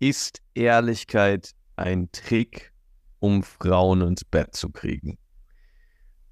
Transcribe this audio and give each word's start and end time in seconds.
ist 0.00 0.42
Ehrlichkeit 0.54 1.52
ein 1.76 2.10
Trick, 2.10 2.72
um 3.20 3.42
Frauen 3.42 4.00
ins 4.00 4.24
Bett 4.24 4.56
zu 4.56 4.70
kriegen? 4.70 5.18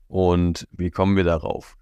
Und 0.08 0.66
wie 0.72 0.90
kommen 0.90 1.16
wir 1.16 1.24
darauf? 1.24 1.76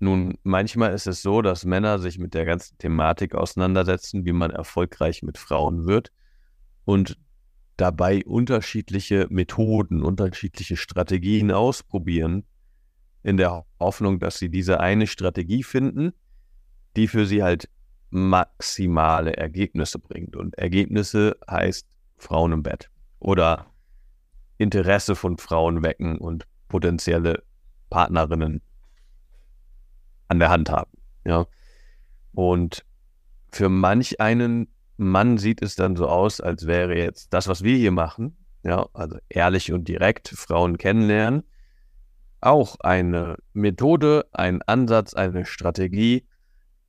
Nun, 0.00 0.36
manchmal 0.42 0.92
ist 0.92 1.06
es 1.06 1.22
so, 1.22 1.40
dass 1.40 1.64
Männer 1.64 1.98
sich 1.98 2.18
mit 2.18 2.34
der 2.34 2.44
ganzen 2.44 2.76
Thematik 2.78 3.34
auseinandersetzen, 3.34 4.26
wie 4.26 4.32
man 4.32 4.50
erfolgreich 4.50 5.22
mit 5.22 5.38
Frauen 5.38 5.86
wird 5.86 6.10
und 6.84 7.16
dabei 7.76 8.24
unterschiedliche 8.24 9.28
Methoden, 9.30 10.02
unterschiedliche 10.02 10.76
Strategien 10.76 11.52
ausprobieren, 11.52 12.44
in 13.22 13.36
der 13.36 13.64
Hoffnung, 13.80 14.18
dass 14.18 14.38
sie 14.38 14.50
diese 14.50 14.80
eine 14.80 15.06
Strategie 15.06 15.62
finden, 15.62 16.12
die 16.96 17.08
für 17.08 17.24
sie 17.24 17.42
halt 17.42 17.70
maximale 18.14 19.36
Ergebnisse 19.36 19.98
bringt. 19.98 20.36
Und 20.36 20.56
Ergebnisse 20.56 21.36
heißt 21.50 21.86
Frauen 22.16 22.52
im 22.52 22.62
Bett 22.62 22.88
oder 23.18 23.66
Interesse 24.56 25.16
von 25.16 25.36
Frauen 25.36 25.82
wecken 25.82 26.18
und 26.18 26.46
potenzielle 26.68 27.42
Partnerinnen 27.90 28.62
an 30.28 30.38
der 30.38 30.50
Hand 30.50 30.70
haben. 30.70 30.92
Ja. 31.26 31.46
Und 32.32 32.84
für 33.50 33.68
manch 33.68 34.20
einen 34.20 34.68
Mann 34.96 35.38
sieht 35.38 35.60
es 35.60 35.74
dann 35.74 35.96
so 35.96 36.08
aus, 36.08 36.40
als 36.40 36.66
wäre 36.66 36.96
jetzt 36.96 37.32
das, 37.32 37.48
was 37.48 37.64
wir 37.64 37.76
hier 37.76 37.90
machen, 37.90 38.36
ja, 38.62 38.86
also 38.94 39.18
ehrlich 39.28 39.72
und 39.72 39.88
direkt 39.88 40.28
Frauen 40.28 40.78
kennenlernen, 40.78 41.42
auch 42.40 42.76
eine 42.80 43.36
Methode, 43.52 44.26
ein 44.32 44.62
Ansatz, 44.62 45.14
eine 45.14 45.46
Strategie, 45.46 46.26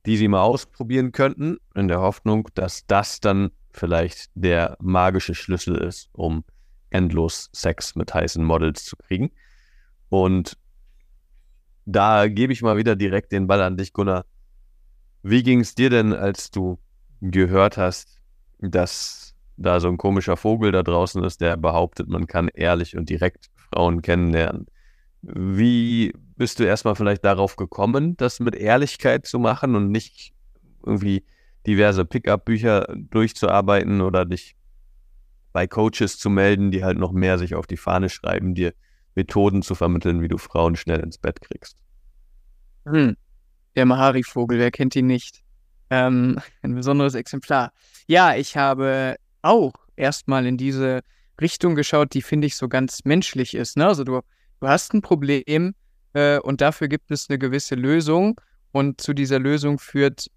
die 0.06 0.16
sie 0.16 0.28
mal 0.28 0.42
ausprobieren 0.42 1.12
könnten, 1.12 1.58
in 1.74 1.88
der 1.88 2.00
Hoffnung, 2.00 2.48
dass 2.54 2.86
das 2.86 3.20
dann 3.20 3.50
vielleicht 3.72 4.30
der 4.34 4.76
magische 4.80 5.34
Schlüssel 5.34 5.76
ist, 5.76 6.08
um 6.12 6.44
endlos 6.90 7.50
Sex 7.52 7.94
mit 7.96 8.14
heißen 8.14 8.42
Models 8.42 8.84
zu 8.84 8.96
kriegen. 8.96 9.32
Und 10.08 10.56
da 11.84 12.28
gebe 12.28 12.52
ich 12.52 12.62
mal 12.62 12.76
wieder 12.76 12.96
direkt 12.96 13.32
den 13.32 13.46
Ball 13.46 13.60
an 13.60 13.76
dich, 13.76 13.92
Gunnar. 13.92 14.24
Wie 15.22 15.42
ging 15.42 15.60
es 15.60 15.74
dir 15.74 15.90
denn, 15.90 16.12
als 16.12 16.50
du 16.50 16.78
gehört 17.20 17.76
hast, 17.76 18.20
dass 18.58 19.34
da 19.56 19.80
so 19.80 19.88
ein 19.88 19.98
komischer 19.98 20.36
Vogel 20.36 20.70
da 20.72 20.82
draußen 20.82 21.22
ist, 21.24 21.40
der 21.40 21.56
behauptet, 21.56 22.08
man 22.08 22.26
kann 22.26 22.48
ehrlich 22.48 22.96
und 22.96 23.08
direkt 23.08 23.46
Frauen 23.56 24.02
kennenlernen? 24.02 24.66
Wie 25.22 26.12
bist 26.36 26.60
du 26.60 26.64
erstmal 26.64 26.94
vielleicht 26.94 27.24
darauf 27.24 27.56
gekommen, 27.56 28.16
das 28.16 28.40
mit 28.40 28.54
Ehrlichkeit 28.54 29.26
zu 29.26 29.38
machen 29.38 29.74
und 29.74 29.90
nicht 29.90 30.32
irgendwie 30.84 31.24
diverse 31.66 32.04
Pickup-Bücher 32.04 32.94
durchzuarbeiten 32.96 34.00
oder 34.00 34.24
dich 34.24 34.56
bei 35.52 35.66
Coaches 35.66 36.18
zu 36.18 36.30
melden, 36.30 36.70
die 36.70 36.84
halt 36.84 36.98
noch 36.98 37.12
mehr 37.12 37.38
sich 37.38 37.54
auf 37.54 37.66
die 37.66 37.78
Fahne 37.78 38.08
schreiben, 38.08 38.54
dir 38.54 38.74
Methoden 39.14 39.62
zu 39.62 39.74
vermitteln, 39.74 40.20
wie 40.20 40.28
du 40.28 40.38
Frauen 40.38 40.76
schnell 40.76 41.00
ins 41.00 41.18
Bett 41.18 41.40
kriegst? 41.40 41.78
Hm. 42.84 43.16
Der 43.74 43.86
Mahari-Vogel, 43.86 44.58
wer 44.58 44.70
kennt 44.70 44.94
ihn 44.94 45.06
nicht? 45.06 45.42
Ähm, 45.90 46.38
ein 46.62 46.74
besonderes 46.74 47.14
Exemplar. 47.14 47.72
Ja, 48.06 48.36
ich 48.36 48.56
habe 48.56 49.16
auch 49.42 49.72
erstmal 49.96 50.46
in 50.46 50.56
diese 50.56 51.00
Richtung 51.40 51.74
geschaut, 51.74 52.14
die 52.14 52.22
finde 52.22 52.46
ich 52.46 52.56
so 52.56 52.68
ganz 52.68 53.04
menschlich 53.04 53.54
ist. 53.54 53.76
Ne? 53.76 53.86
Also 53.86 54.04
du, 54.04 54.20
du 54.60 54.68
hast 54.68 54.94
ein 54.94 55.02
Problem, 55.02 55.74
äh, 56.16 56.38
und 56.38 56.62
dafür 56.62 56.88
gibt 56.88 57.10
es 57.10 57.28
eine 57.28 57.38
gewisse 57.38 57.74
Lösung. 57.74 58.40
Und 58.72 59.00
zu 59.02 59.12
dieser 59.12 59.38
Lösung 59.38 59.78
führt 59.78 60.28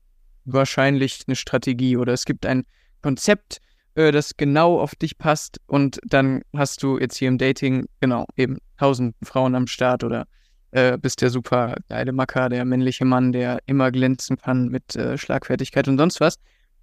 wahrscheinlich 0.44 1.22
eine 1.26 1.38
Strategie 1.38 1.96
oder 1.96 2.12
es 2.12 2.26
gibt 2.26 2.46
ein 2.46 2.66
Konzept, 3.02 3.60
äh, 3.96 4.12
das 4.12 4.36
genau 4.36 4.80
auf 4.80 4.94
dich 4.96 5.18
passt. 5.18 5.62
Und 5.68 6.02
dann 6.04 6.42
hast 6.54 6.84
du 6.84 7.00
jetzt 7.00 7.16
hier 7.16 7.30
im 7.30 7.38
Dating, 7.38 7.86
genau, 8.02 8.26
eben 8.36 8.58
tausend 8.78 9.16
Frauen 9.24 9.56
am 9.56 9.68
Start 9.68 10.04
oder 10.04 10.26
äh, 10.72 10.98
bist 10.98 11.22
der 11.22 11.30
super 11.30 11.76
geile 11.88 12.12
Macker, 12.12 12.50
der 12.50 12.66
männliche 12.66 13.06
Mann, 13.06 13.32
der 13.32 13.60
immer 13.66 13.90
glänzen 13.90 14.36
kann 14.36 14.68
mit 14.68 14.98
äh, 14.98 15.18
Schlagfertigkeit 15.18 15.88
und 15.88 15.98
sonst 15.98 16.20
was. 16.20 16.36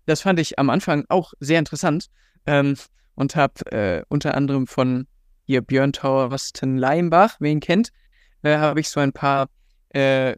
Das 0.06 0.22
fand 0.22 0.40
ich 0.40 0.58
am 0.58 0.70
Anfang 0.70 1.04
auch 1.10 1.34
sehr 1.38 1.58
interessant 1.58 2.06
ähm, 2.46 2.76
und 3.14 3.36
habe 3.36 3.72
äh, 3.72 4.02
unter 4.08 4.34
anderem 4.34 4.66
von 4.66 5.06
hier 5.44 5.60
Björn 5.60 5.92
Tauer 5.92 6.30
Wasten 6.30 6.78
Leimbach, 6.78 7.36
wen 7.40 7.60
kennt, 7.60 7.92
äh, 8.42 8.56
habe 8.56 8.80
ich 8.80 8.88
so 8.88 9.00
ein 9.00 9.12
paar 9.12 9.48
äh, 9.90 10.34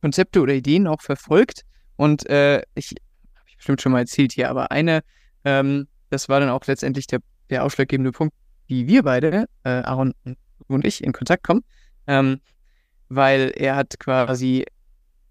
Konzepte 0.00 0.40
oder 0.40 0.52
Ideen 0.54 0.86
auch 0.86 1.00
verfolgt. 1.00 1.62
Und 1.96 2.28
äh, 2.28 2.62
ich 2.74 2.90
habe 3.34 3.48
ich 3.48 3.56
bestimmt 3.56 3.80
schon 3.80 3.92
mal 3.92 4.00
erzählt 4.00 4.32
hier, 4.32 4.50
aber 4.50 4.70
eine, 4.70 5.02
ähm, 5.44 5.88
das 6.10 6.28
war 6.28 6.40
dann 6.40 6.50
auch 6.50 6.66
letztendlich 6.66 7.06
der, 7.06 7.20
der 7.50 7.64
ausschlaggebende 7.64 8.12
Punkt, 8.12 8.34
wie 8.66 8.86
wir 8.86 9.02
beide, 9.02 9.46
äh, 9.64 9.68
Aaron 9.68 10.14
und 10.66 10.84
ich, 10.84 11.02
in 11.02 11.12
Kontakt 11.12 11.44
kommen. 11.44 11.64
Ähm, 12.06 12.40
weil 13.08 13.52
er 13.56 13.76
hat 13.76 13.98
quasi 13.98 14.64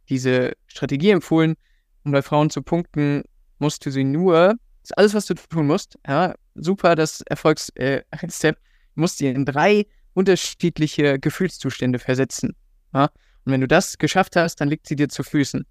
diese 0.10 0.54
Strategie 0.68 1.12
empfohlen, 1.12 1.56
um 2.04 2.12
bei 2.12 2.22
Frauen 2.22 2.50
zu 2.50 2.62
punkten, 2.62 3.24
musst 3.60 3.86
du 3.86 3.92
sie 3.92 4.04
nur, 4.04 4.56
das 4.82 4.92
ist 4.92 4.98
alles, 4.98 5.14
was 5.14 5.26
du 5.26 5.36
tun 5.36 5.68
musst, 5.68 5.98
ja, 6.08 6.36
super, 6.56 6.96
das 6.96 7.22
Erfolgsstep, 7.22 7.76
äh, 7.76 8.54
musst 8.96 9.18
sie 9.18 9.28
in 9.28 9.46
drei 9.46 9.86
unterschiedliche 10.14 11.20
Gefühlszustände 11.20 12.00
versetzen. 12.00 12.56
Ja? 12.94 13.06
Und 13.46 13.52
wenn 13.52 13.62
du 13.62 13.68
das 13.68 13.98
geschafft 13.98 14.36
hast, 14.36 14.62
dann 14.62 14.70
liegt 14.70 14.88
sie 14.88 14.96
dir 14.96 15.10
zu 15.10 15.24
Füßen. 15.24 15.66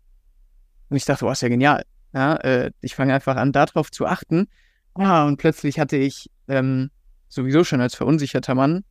Und 0.88 0.96
ich 0.96 1.04
dachte, 1.04 1.24
oh, 1.24 1.30
ist 1.30 1.42
ja 1.42 1.48
genial. 1.48 1.84
Ja, 2.12 2.36
äh, 2.36 2.70
ich 2.80 2.94
fange 2.94 3.14
einfach 3.14 3.36
an, 3.36 3.52
darauf 3.52 3.90
zu 3.90 4.06
achten. 4.06 4.48
Ah, 4.94 5.26
und 5.26 5.38
plötzlich 5.38 5.78
hatte 5.78 5.96
ich 5.96 6.30
ähm, 6.48 6.90
sowieso 7.28 7.64
schon 7.64 7.80
als 7.80 7.94
verunsicherter 7.94 8.54
Mann, 8.54 8.84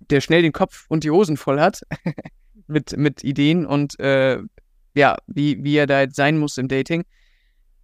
der 0.00 0.20
schnell 0.20 0.42
den 0.42 0.52
Kopf 0.52 0.86
und 0.88 1.04
die 1.04 1.10
Hosen 1.10 1.36
voll 1.36 1.60
hat, 1.60 1.82
mit, 2.66 2.96
mit 2.96 3.22
Ideen 3.22 3.66
und 3.66 3.98
äh, 4.00 4.40
ja, 4.94 5.16
wie, 5.28 5.62
wie 5.62 5.76
er 5.76 5.86
da 5.86 6.00
jetzt 6.00 6.16
sein 6.16 6.38
muss 6.38 6.58
im 6.58 6.66
Dating, 6.66 7.04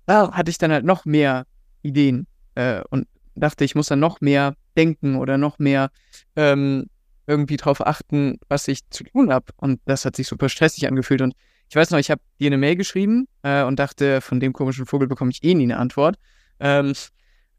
da 0.07 0.33
hatte 0.33 0.51
ich 0.51 0.59
dann 0.59 0.73
halt 0.73 0.85
noch 0.85 1.05
mehr 1.05 1.47
Ideen 1.83 2.27
äh, 2.57 2.83
und 2.91 3.07
dachte, 3.41 3.65
ich 3.65 3.75
muss 3.75 3.89
dann 3.89 4.01
noch 4.01 4.21
mehr 4.21 4.55
denken 4.77 5.17
oder 5.17 5.39
noch 5.39 5.59
mehr 5.59 5.91
ähm, 6.37 6.87
irgendwie 7.27 7.57
darauf 7.57 7.87
achten, 7.87 8.39
was 8.49 8.69
ich 8.69 8.89
zu 8.91 9.05
tun 9.05 9.33
habe. 9.33 9.47
Und 9.57 9.81
das 9.85 10.05
hat 10.05 10.17
sich 10.17 10.29
super 10.29 10.49
stressig 10.49 10.87
angefühlt. 10.87 11.23
Und 11.23 11.35
ich 11.69 11.77
weiß 11.77 11.91
noch, 11.91 11.99
ich 11.99 12.11
habe 12.11 12.21
dir 12.39 12.47
eine 12.47 12.59
Mail 12.59 12.77
geschrieben 12.77 13.27
äh, 13.43 13.63
und 13.65 13.79
dachte, 13.79 14.21
von 14.21 14.41
dem 14.41 14.53
komischen 14.53 14.87
Vogel 14.87 15.09
bekomme 15.09 15.31
ich 15.31 15.43
eh 15.43 15.55
nie 15.55 15.65
eine 15.65 15.79
Antwort. 15.79 16.17
Ähm, 16.61 16.93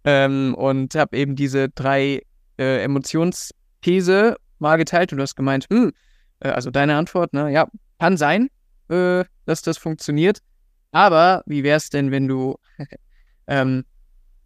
ähm, 0.03 0.55
und 0.55 0.95
habe 0.95 1.17
eben 1.17 1.35
diese 1.35 1.69
drei 1.69 2.21
äh, 2.57 2.83
Emotionsthese 2.83 4.37
mal 4.59 4.77
geteilt 4.77 5.11
und 5.11 5.17
du 5.17 5.23
hast 5.23 5.35
gemeint, 5.35 5.67
hm, 5.69 5.91
äh, 6.39 6.49
also 6.49 6.71
deine 6.71 6.95
Antwort, 6.95 7.33
ne, 7.33 7.51
ja, 7.51 7.67
kann 7.99 8.15
sein, 8.17 8.49
äh, 8.89 9.25
dass 9.45 9.61
das 9.61 9.77
funktioniert. 9.77 10.39
Aber 10.91 11.43
wie 11.45 11.63
wäre 11.63 11.77
es 11.77 11.89
denn, 11.89 12.11
wenn 12.11 12.27
du 12.27 12.57
ähm, 13.47 13.83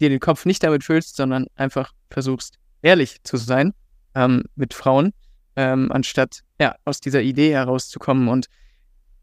dir 0.01 0.09
den 0.09 0.19
Kopf 0.19 0.45
nicht 0.45 0.63
damit 0.63 0.83
füllst, 0.83 1.15
sondern 1.15 1.47
einfach 1.55 1.93
versuchst, 2.09 2.55
ehrlich 2.81 3.23
zu 3.23 3.37
sein 3.37 3.73
ähm, 4.15 4.43
mit 4.55 4.73
Frauen, 4.73 5.13
ähm, 5.55 5.91
anstatt 5.91 6.41
ja, 6.59 6.75
aus 6.85 6.99
dieser 6.99 7.21
Idee 7.21 7.53
herauszukommen. 7.53 8.27
Und 8.27 8.47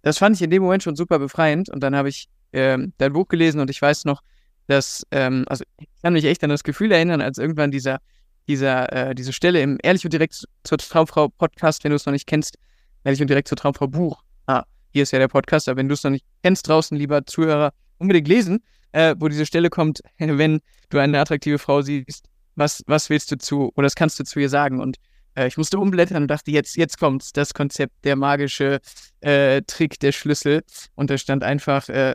das 0.03 0.19
fand 0.19 0.37
ich 0.37 0.43
in 0.43 0.51
dem 0.51 0.63
Moment 0.63 0.83
schon 0.83 0.97
super 0.97 1.19
befreiend. 1.19 1.69
Und 1.69 1.81
dann 1.83 1.95
habe 1.97 2.09
ich 2.09 2.29
ähm, 2.53 2.93
dein 2.99 3.13
Buch 3.13 3.29
gelesen 3.29 3.61
und 3.61 3.69
ich 3.71 3.83
weiß 3.83 4.05
noch, 4.05 4.23
dass, 4.67 5.05
ähm, 5.11 5.45
also 5.49 5.65
ich 5.79 5.89
kann 6.03 6.13
mich 6.13 6.25
echt 6.25 6.43
an 6.45 6.51
das 6.51 6.63
Gefühl 6.63 6.93
erinnern, 6.93 7.21
als 7.21 7.39
irgendwann 7.39 7.71
dieser, 7.71 7.99
dieser, 8.47 8.93
äh, 8.93 9.15
diese 9.15 9.33
Stelle 9.33 9.61
im 9.61 9.79
Ehrlich 9.83 10.05
und 10.05 10.13
direkt 10.13 10.47
zur 10.63 10.79
Traumfrau 10.79 11.29
Podcast, 11.29 11.85
wenn 11.85 11.91
du 11.91 11.97
es 11.97 12.07
noch 12.07 12.13
nicht 12.13 12.27
kennst, 12.27 12.59
Ehrlich 13.05 13.21
und 13.21 13.29
direkt 13.29 13.49
zur 13.49 13.57
Traumfrau 13.57 13.87
Buch. 13.87 14.23
Ah, 14.47 14.65
hier 14.91 15.03
ist 15.03 15.13
ja 15.13 15.19
der 15.19 15.29
Podcast, 15.29 15.69
aber 15.69 15.79
wenn 15.79 15.89
du 15.89 15.95
es 15.95 16.05
noch 16.05 16.11
nicht 16.11 16.25
kennst 16.43 16.69
draußen, 16.69 16.97
lieber 16.97 17.25
Zuhörer, 17.25 17.73
unbedingt 17.99 18.29
lesen, 18.29 18.63
äh, 18.93 19.15
wo 19.19 19.29
diese 19.29 19.47
Stelle 19.47 19.71
kommt, 19.71 20.01
wenn 20.19 20.61
du 20.91 20.99
eine 20.99 21.21
attraktive 21.21 21.59
Frau 21.59 21.83
siehst, 21.83 22.27
was, 22.55 22.83
was 22.87 23.09
willst 23.09 23.31
du 23.31 23.39
zu, 23.39 23.73
oder 23.77 23.85
das 23.87 23.95
kannst 23.95 24.19
du 24.19 24.25
zu 24.25 24.41
ihr 24.41 24.49
sagen? 24.49 24.81
Und 24.81 24.97
äh, 25.35 25.47
ich 25.47 25.57
musste 25.57 25.79
umblättern 25.79 26.23
und 26.23 26.29
dachte, 26.29 26.51
jetzt, 26.51 26.77
jetzt 26.77 26.99
kommt 26.99 27.37
das 27.37 27.55
Konzept, 27.55 28.05
der 28.05 28.17
magische 28.17 28.81
äh, 29.21 29.63
Trick, 29.63 29.99
der 30.01 30.13
Schlüssel. 30.13 30.63
Und 30.95 31.11
da 31.11 31.19
stand 31.19 31.45
einfach, 31.45 31.89
äh, 31.89 32.15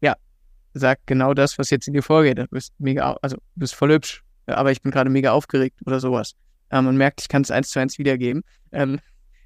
ja, 0.00 0.16
sagt 0.72 1.06
genau 1.06 1.34
das, 1.34 1.58
was 1.58 1.70
jetzt 1.70 1.86
in 1.86 1.94
dir 1.94 2.02
vorgeht. 2.02 2.38
Du 2.38 2.46
bist 2.48 2.72
mega, 2.78 3.16
also 3.22 3.36
du 3.36 3.42
bist 3.54 3.74
voll 3.74 3.92
hübsch, 3.92 4.22
aber 4.46 4.72
ich 4.72 4.80
bin 4.80 4.90
gerade 4.90 5.10
mega 5.10 5.32
aufgeregt 5.32 5.80
oder 5.84 6.00
sowas. 6.00 6.34
Ähm, 6.70 6.86
man 6.86 6.96
merkt, 6.96 7.20
ich 7.20 7.28
kann 7.28 7.42
es 7.42 7.50
eins 7.50 7.68
zu 7.68 7.78
eins 7.78 7.98
wiedergeben. 7.98 8.42
Ähm, 8.72 8.98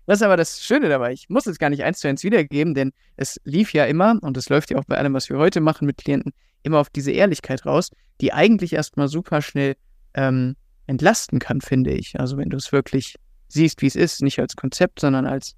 das 0.06 0.20
ist 0.20 0.23
aber 0.23 0.37
das 0.37 0.62
Schöne 0.62 0.88
dabei. 0.88 1.12
Ich 1.12 1.28
muss 1.28 1.46
es 1.46 1.58
gar 1.58 1.69
nicht 1.69 1.82
eins 1.82 1.99
zu 1.99 2.06
eins 2.06 2.23
wiedergeben, 2.23 2.75
denn 2.75 2.93
es 3.17 3.40
lief 3.43 3.73
ja 3.73 3.87
immer, 3.87 4.17
und 4.23 4.37
es 4.37 4.49
läuft 4.49 4.70
ja 4.70 4.78
auch 4.78 4.84
bei 4.84 4.96
allem, 4.96 5.14
was 5.14 5.28
wir 5.28 5.37
heute 5.37 5.61
machen 5.61 5.87
mit 5.87 5.96
Klienten, 5.96 6.32
immer 6.66 6.80
auf 6.80 6.90
diese 6.90 7.12
Ehrlichkeit 7.12 7.64
raus, 7.64 7.90
die 8.20 8.32
eigentlich 8.32 8.72
erstmal 8.72 9.08
super 9.08 9.40
schnell 9.40 9.76
ähm, 10.14 10.56
entlasten 10.86 11.38
kann, 11.38 11.60
finde 11.60 11.92
ich. 11.92 12.18
Also 12.18 12.36
wenn 12.36 12.50
du 12.50 12.56
es 12.56 12.72
wirklich 12.72 13.16
siehst, 13.48 13.82
wie 13.82 13.86
es 13.86 13.96
ist, 13.96 14.22
nicht 14.22 14.38
als 14.38 14.56
Konzept, 14.56 15.00
sondern 15.00 15.26
als, 15.26 15.54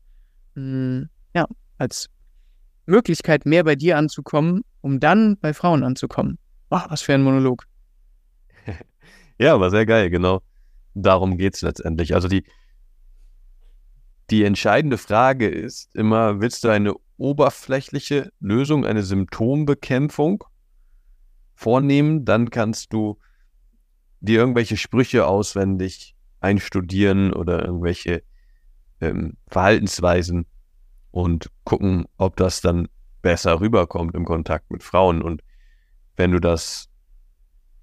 mh, 0.54 0.62
hm, 0.62 1.08
ja, 1.34 1.46
als 1.78 2.08
Möglichkeit, 2.86 3.46
mehr 3.46 3.64
bei 3.64 3.76
dir 3.76 3.96
anzukommen, 3.96 4.62
um 4.80 5.00
dann 5.00 5.36
bei 5.38 5.52
Frauen 5.54 5.82
anzukommen. 5.82 6.38
Ach, 6.70 6.90
was 6.90 7.02
für 7.02 7.14
ein 7.14 7.22
Monolog. 7.22 7.64
ja, 9.38 9.54
aber 9.54 9.70
sehr 9.70 9.86
geil, 9.86 10.10
genau. 10.10 10.42
Darum 10.94 11.38
geht 11.38 11.54
es 11.54 11.62
letztendlich. 11.62 12.14
Also 12.14 12.28
die, 12.28 12.44
die 14.30 14.44
entscheidende 14.44 14.98
Frage 14.98 15.48
ist 15.48 15.94
immer, 15.94 16.40
willst 16.40 16.64
du 16.64 16.68
eine 16.68 16.94
oberflächliche 17.16 18.30
Lösung, 18.40 18.86
eine 18.86 19.02
Symptombekämpfung 19.02 20.44
vornehmen? 21.58 22.24
Dann 22.24 22.50
kannst 22.50 22.92
du 22.92 23.18
dir 24.20 24.38
irgendwelche 24.38 24.76
Sprüche 24.76 25.26
auswendig 25.26 26.14
einstudieren 26.40 27.32
oder 27.32 27.64
irgendwelche 27.64 28.22
ähm, 29.00 29.36
Verhaltensweisen 29.48 30.46
und 31.10 31.50
gucken, 31.64 32.06
ob 32.16 32.36
das 32.36 32.60
dann 32.60 32.88
besser 33.22 33.60
rüberkommt 33.60 34.14
im 34.14 34.24
Kontakt 34.24 34.70
mit 34.70 34.84
Frauen. 34.84 35.20
Und 35.20 35.42
wenn 36.16 36.30
du 36.30 36.38
das 36.38 36.88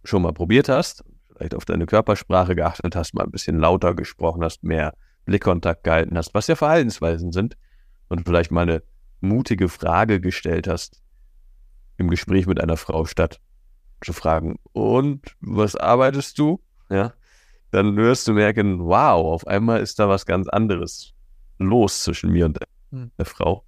schon 0.06 0.22
mal 0.22 0.34
probiert 0.34 0.70
hast, 0.70 1.04
vielleicht 1.28 1.54
auf 1.54 1.66
deine 1.66 1.86
Körpersprache 1.86 2.56
geachtet 2.56 2.96
hast, 2.96 3.14
mal 3.14 3.26
ein 3.26 3.32
bisschen 3.32 3.60
lauter 3.60 3.94
gesprochen 3.94 4.44
hast, 4.44 4.64
mehr 4.64 4.94
Blickkontakt 5.26 5.84
gehalten 5.84 6.18
hast, 6.18 6.34
was 6.34 6.48
ja 6.48 6.56
Verhaltensweisen 6.56 7.32
sind, 7.32 7.58
und 8.08 8.24
vielleicht 8.26 8.52
mal 8.52 8.62
eine 8.62 8.84
mutige 9.20 9.68
Frage 9.68 10.22
gestellt 10.22 10.68
hast 10.68 11.02
im 11.98 12.10
Gespräch 12.10 12.46
mit 12.46 12.62
einer 12.62 12.78
Frau, 12.78 13.06
statt 13.06 13.42
zu 14.06 14.14
fragen, 14.14 14.60
und 14.74 15.36
was 15.42 15.76
arbeitest 15.76 16.40
du? 16.40 16.62
Ja, 16.90 17.14
dann 17.72 17.98
wirst 17.98 18.28
du 18.28 18.34
merken, 18.34 18.80
wow, 18.80 19.34
auf 19.34 19.48
einmal 19.48 19.82
ist 19.82 20.00
da 20.00 20.08
was 20.08 20.26
ganz 20.26 20.48
anderes 20.48 21.14
los 21.58 22.04
zwischen 22.04 22.32
mir 22.32 22.46
und 22.46 22.58
der, 22.58 22.68
hm. 22.92 23.12
der 23.18 23.26
Frau. 23.26 23.66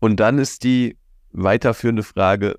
Und 0.00 0.20
dann 0.20 0.38
ist 0.38 0.62
die 0.62 0.96
weiterführende 1.32 2.02
Frage, 2.02 2.58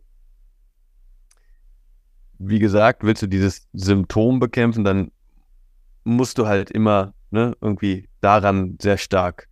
wie 2.37 2.59
gesagt, 2.59 3.03
willst 3.03 3.21
du 3.21 3.27
dieses 3.27 3.67
Symptom 3.73 4.39
bekämpfen, 4.39 4.83
dann 4.83 5.11
musst 6.03 6.37
du 6.37 6.47
halt 6.47 6.71
immer 6.71 7.13
ne, 7.31 7.55
irgendwie 7.61 8.09
daran 8.21 8.77
sehr 8.81 8.97
stark 8.97 9.47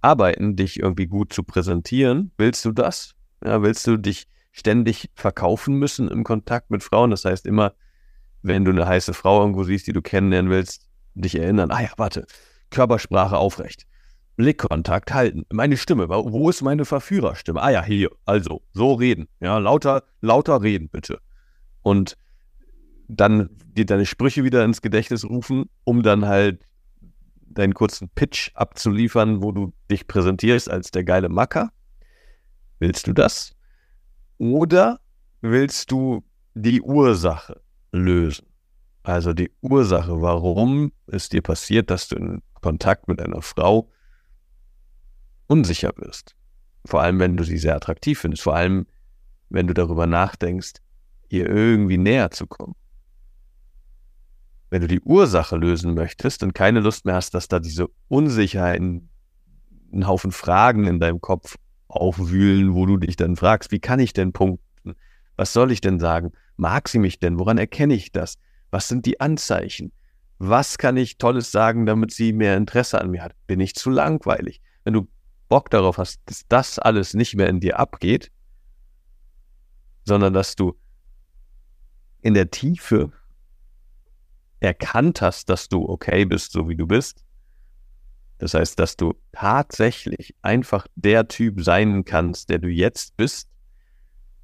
arbeiten, 0.00 0.56
dich 0.56 0.78
irgendwie 0.80 1.06
gut 1.06 1.32
zu 1.32 1.42
präsentieren. 1.42 2.32
Willst 2.36 2.64
du 2.64 2.72
das? 2.72 3.14
Ja, 3.44 3.62
willst 3.62 3.86
du 3.86 3.96
dich 3.96 4.28
ständig 4.56 5.10
verkaufen 5.14 5.74
müssen 5.74 6.08
im 6.08 6.24
Kontakt 6.24 6.70
mit 6.70 6.82
Frauen? 6.82 7.10
Das 7.10 7.24
heißt 7.24 7.46
immer, 7.46 7.74
wenn 8.42 8.64
du 8.64 8.70
eine 8.70 8.86
heiße 8.86 9.12
Frau 9.12 9.40
irgendwo 9.40 9.64
siehst, 9.64 9.86
die 9.86 9.92
du 9.92 10.00
kennenlernen 10.00 10.50
willst, 10.50 10.88
dich 11.14 11.36
erinnern, 11.38 11.70
ah 11.70 11.82
ja, 11.82 11.90
warte, 11.96 12.26
Körpersprache 12.70 13.36
aufrecht. 13.36 13.86
Blickkontakt 14.36 15.14
halten. 15.14 15.44
Meine 15.50 15.76
Stimme, 15.76 16.08
wo 16.08 16.50
ist 16.50 16.62
meine 16.62 16.84
Verführerstimme? 16.84 17.62
Ah 17.62 17.70
ja, 17.70 17.82
hier, 17.82 18.10
also, 18.24 18.62
so 18.72 18.94
reden. 18.94 19.28
Ja, 19.40 19.58
lauter, 19.58 20.04
lauter 20.20 20.62
reden, 20.62 20.88
bitte. 20.90 21.20
Und 21.82 22.16
dann 23.08 23.50
dir 23.64 23.86
deine 23.86 24.04
Sprüche 24.04 24.44
wieder 24.44 24.64
ins 24.64 24.82
Gedächtnis 24.82 25.24
rufen, 25.24 25.70
um 25.84 26.02
dann 26.02 26.26
halt 26.26 26.64
deinen 27.40 27.74
kurzen 27.74 28.10
Pitch 28.14 28.50
abzuliefern, 28.54 29.42
wo 29.42 29.52
du 29.52 29.72
dich 29.90 30.06
präsentierst 30.06 30.70
als 30.70 30.90
der 30.90 31.04
geile 31.04 31.28
Macker. 31.28 31.70
Willst 32.78 33.06
du 33.06 33.14
das? 33.14 33.55
Oder 34.38 35.00
willst 35.40 35.90
du 35.90 36.24
die 36.54 36.80
Ursache 36.80 37.60
lösen? 37.92 38.46
Also 39.02 39.32
die 39.32 39.50
Ursache, 39.60 40.20
warum 40.20 40.92
es 41.06 41.28
dir 41.28 41.42
passiert, 41.42 41.90
dass 41.90 42.08
du 42.08 42.16
in 42.16 42.42
Kontakt 42.60 43.08
mit 43.08 43.20
einer 43.20 43.42
Frau 43.42 43.90
unsicher 45.46 45.92
wirst. 45.96 46.34
Vor 46.84 47.02
allem, 47.02 47.18
wenn 47.20 47.36
du 47.36 47.44
sie 47.44 47.58
sehr 47.58 47.76
attraktiv 47.76 48.20
findest. 48.20 48.42
Vor 48.42 48.56
allem, 48.56 48.86
wenn 49.48 49.66
du 49.66 49.74
darüber 49.74 50.06
nachdenkst, 50.06 50.74
ihr 51.28 51.48
irgendwie 51.48 51.98
näher 51.98 52.30
zu 52.30 52.46
kommen 52.46 52.74
wenn 54.70 54.80
du 54.80 54.88
die 54.88 55.00
Ursache 55.00 55.56
lösen 55.56 55.94
möchtest 55.94 56.42
und 56.42 56.54
keine 56.54 56.80
Lust 56.80 57.04
mehr 57.04 57.14
hast, 57.14 57.34
dass 57.34 57.48
da 57.48 57.60
diese 57.60 57.88
Unsicherheiten, 58.08 59.08
einen 59.92 60.06
Haufen 60.06 60.32
Fragen 60.32 60.86
in 60.86 60.98
deinem 60.98 61.20
Kopf 61.20 61.56
aufwühlen, 61.88 62.74
wo 62.74 62.86
du 62.86 62.96
dich 62.96 63.16
dann 63.16 63.36
fragst, 63.36 63.70
wie 63.70 63.78
kann 63.78 64.00
ich 64.00 64.12
denn 64.12 64.32
punkten? 64.32 64.94
Was 65.36 65.52
soll 65.52 65.70
ich 65.70 65.80
denn 65.80 65.98
sagen? 66.00 66.32
Mag 66.56 66.88
sie 66.88 66.98
mich 66.98 67.18
denn? 67.18 67.38
Woran 67.38 67.58
erkenne 67.58 67.94
ich 67.94 68.12
das? 68.12 68.38
Was 68.70 68.88
sind 68.88 69.06
die 69.06 69.20
Anzeichen? 69.20 69.92
Was 70.38 70.78
kann 70.78 70.96
ich 70.96 71.18
Tolles 71.18 71.50
sagen, 71.50 71.86
damit 71.86 72.12
sie 72.12 72.32
mehr 72.32 72.56
Interesse 72.56 73.00
an 73.00 73.10
mir 73.10 73.22
hat? 73.22 73.34
Bin 73.46 73.60
ich 73.60 73.74
zu 73.74 73.90
langweilig? 73.90 74.60
Wenn 74.84 74.94
du 74.94 75.08
Bock 75.48 75.70
darauf 75.70 75.98
hast, 75.98 76.20
dass 76.26 76.46
das 76.48 76.78
alles 76.78 77.14
nicht 77.14 77.36
mehr 77.36 77.48
in 77.48 77.60
dir 77.60 77.78
abgeht, 77.78 78.30
sondern 80.04 80.32
dass 80.32 80.56
du 80.56 80.76
in 82.20 82.34
der 82.34 82.50
Tiefe 82.50 83.12
erkannt 84.60 85.20
hast, 85.20 85.48
dass 85.48 85.68
du 85.68 85.88
okay 85.88 86.24
bist, 86.24 86.52
so 86.52 86.68
wie 86.68 86.76
du 86.76 86.86
bist. 86.86 87.25
Das 88.38 88.54
heißt, 88.54 88.78
dass 88.78 88.96
du 88.96 89.14
tatsächlich 89.32 90.34
einfach 90.42 90.86
der 90.94 91.28
Typ 91.28 91.62
sein 91.62 92.04
kannst, 92.04 92.50
der 92.50 92.58
du 92.58 92.68
jetzt 92.68 93.16
bist 93.16 93.48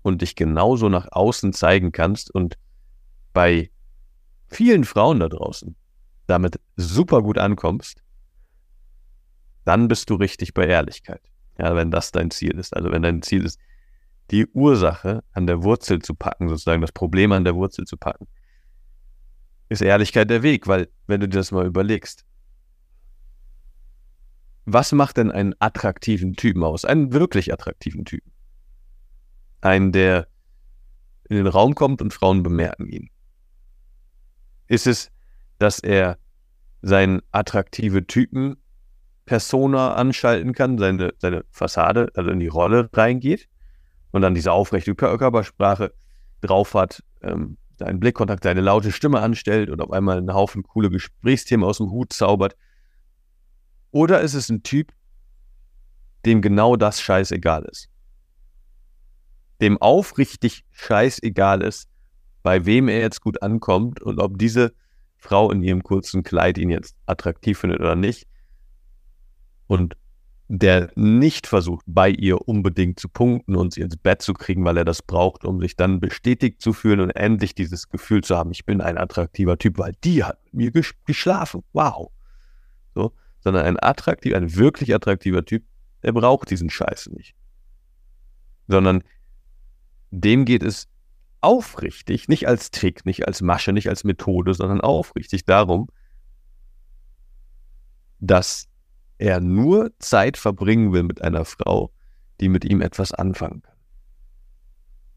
und 0.02 0.22
dich 0.22 0.34
genauso 0.34 0.88
nach 0.88 1.08
außen 1.10 1.52
zeigen 1.52 1.92
kannst 1.92 2.30
und 2.30 2.56
bei 3.32 3.70
vielen 4.48 4.84
Frauen 4.84 5.20
da 5.20 5.28
draußen 5.28 5.76
damit 6.26 6.60
super 6.76 7.22
gut 7.22 7.38
ankommst, 7.38 8.02
dann 9.64 9.88
bist 9.88 10.08
du 10.10 10.14
richtig 10.14 10.54
bei 10.54 10.66
Ehrlichkeit. 10.66 11.20
Ja, 11.58 11.74
wenn 11.76 11.90
das 11.90 12.12
dein 12.12 12.30
Ziel 12.30 12.58
ist. 12.58 12.74
Also 12.74 12.90
wenn 12.90 13.02
dein 13.02 13.22
Ziel 13.22 13.44
ist, 13.44 13.60
die 14.30 14.46
Ursache 14.46 15.22
an 15.32 15.46
der 15.46 15.62
Wurzel 15.62 16.00
zu 16.00 16.14
packen, 16.14 16.48
sozusagen 16.48 16.80
das 16.80 16.92
Problem 16.92 17.32
an 17.32 17.44
der 17.44 17.54
Wurzel 17.54 17.84
zu 17.84 17.96
packen, 17.96 18.26
ist 19.68 19.82
Ehrlichkeit 19.82 20.30
der 20.30 20.42
Weg, 20.42 20.66
weil 20.66 20.88
wenn 21.06 21.20
du 21.20 21.28
dir 21.28 21.38
das 21.38 21.52
mal 21.52 21.66
überlegst, 21.66 22.24
was 24.64 24.92
macht 24.92 25.16
denn 25.16 25.30
einen 25.30 25.54
attraktiven 25.58 26.34
Typen 26.34 26.62
aus? 26.62 26.84
Einen 26.84 27.12
wirklich 27.12 27.52
attraktiven 27.52 28.04
Typen? 28.04 28.32
Einen, 29.60 29.92
der 29.92 30.28
in 31.28 31.36
den 31.36 31.46
Raum 31.46 31.74
kommt 31.74 32.02
und 32.02 32.12
Frauen 32.12 32.42
bemerken 32.42 32.88
ihn. 32.88 33.10
Ist 34.68 34.86
es, 34.86 35.10
dass 35.58 35.78
er 35.78 36.18
seinen 36.82 37.22
attraktive 37.30 38.06
Typen 38.06 38.56
Persona 39.24 39.94
anschalten 39.94 40.52
kann, 40.52 40.78
seine, 40.78 41.14
seine 41.18 41.44
Fassade, 41.50 42.10
also 42.14 42.30
in 42.30 42.40
die 42.40 42.48
Rolle 42.48 42.90
reingeht 42.92 43.48
und 44.10 44.22
dann 44.22 44.34
diese 44.34 44.52
aufrechte 44.52 44.94
Körpersprache 44.94 45.94
drauf 46.40 46.74
hat, 46.74 47.02
ähm, 47.22 47.56
deinen 47.78 48.00
Blickkontakt, 48.00 48.44
deine 48.44 48.60
laute 48.60 48.92
Stimme 48.92 49.20
anstellt 49.20 49.70
und 49.70 49.80
auf 49.80 49.92
einmal 49.92 50.18
einen 50.18 50.34
Haufen 50.34 50.64
coole 50.64 50.90
Gesprächsthemen 50.90 51.64
aus 51.64 51.78
dem 51.78 51.90
Hut 51.90 52.12
zaubert? 52.12 52.56
Oder 53.92 54.20
ist 54.22 54.34
es 54.34 54.48
ein 54.48 54.62
Typ, 54.62 54.92
dem 56.26 56.42
genau 56.42 56.76
das 56.76 57.00
scheißegal 57.00 57.64
ist? 57.70 57.88
Dem 59.60 59.80
aufrichtig 59.80 60.64
scheißegal 60.72 61.62
ist, 61.62 61.88
bei 62.42 62.66
wem 62.66 62.88
er 62.88 63.00
jetzt 63.00 63.20
gut 63.20 63.42
ankommt 63.42 64.02
und 64.02 64.18
ob 64.18 64.38
diese 64.38 64.72
Frau 65.16 65.52
in 65.52 65.62
ihrem 65.62 65.84
kurzen 65.84 66.24
Kleid 66.24 66.58
ihn 66.58 66.70
jetzt 66.70 66.96
attraktiv 67.06 67.58
findet 67.58 67.80
oder 67.80 67.94
nicht. 67.94 68.26
Und 69.68 69.96
der 70.48 70.90
nicht 70.96 71.46
versucht, 71.46 71.84
bei 71.86 72.10
ihr 72.10 72.46
unbedingt 72.48 72.98
zu 72.98 73.08
punkten 73.08 73.56
und 73.56 73.72
sie 73.72 73.80
ins 73.80 73.96
Bett 73.96 74.20
zu 74.20 74.34
kriegen, 74.34 74.64
weil 74.64 74.76
er 74.76 74.84
das 74.84 75.00
braucht, 75.00 75.44
um 75.44 75.60
sich 75.60 75.76
dann 75.76 76.00
bestätigt 76.00 76.60
zu 76.60 76.72
fühlen 76.72 77.00
und 77.00 77.10
endlich 77.10 77.54
dieses 77.54 77.88
Gefühl 77.88 78.22
zu 78.22 78.36
haben, 78.36 78.50
ich 78.50 78.66
bin 78.66 78.80
ein 78.80 78.98
attraktiver 78.98 79.56
Typ, 79.56 79.78
weil 79.78 79.94
die 80.04 80.24
hat 80.24 80.38
mit 80.46 80.54
mir 80.54 80.70
ges 80.72 80.92
geschlafen. 81.06 81.62
Wow. 81.72 82.10
So, 82.94 83.12
sondern 83.42 83.66
ein 83.66 83.82
attraktiver, 83.82 84.36
ein 84.36 84.54
wirklich 84.56 84.94
attraktiver 84.94 85.44
Typ, 85.44 85.64
der 86.02 86.12
braucht 86.12 86.50
diesen 86.50 86.70
Scheiß 86.70 87.10
nicht. 87.10 87.34
Sondern 88.68 89.02
dem 90.10 90.44
geht 90.44 90.62
es 90.62 90.88
aufrichtig, 91.40 92.28
nicht 92.28 92.46
als 92.46 92.70
Trick, 92.70 93.04
nicht 93.04 93.26
als 93.26 93.42
Masche, 93.42 93.72
nicht 93.72 93.88
als 93.88 94.04
Methode, 94.04 94.54
sondern 94.54 94.80
aufrichtig 94.80 95.44
darum, 95.44 95.88
dass 98.20 98.68
er 99.18 99.40
nur 99.40 99.90
Zeit 99.98 100.36
verbringen 100.36 100.92
will 100.92 101.02
mit 101.02 101.22
einer 101.22 101.44
Frau, 101.44 101.92
die 102.40 102.48
mit 102.48 102.64
ihm 102.64 102.80
etwas 102.80 103.12
anfangen 103.12 103.62
kann. 103.62 103.72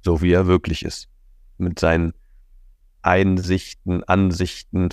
so 0.02 0.22
wie 0.22 0.32
er 0.32 0.46
wirklich 0.46 0.86
ist. 0.86 1.10
Mit 1.58 1.80
seinen 1.80 2.14
Einsichten, 3.02 4.04
Ansichten, 4.04 4.90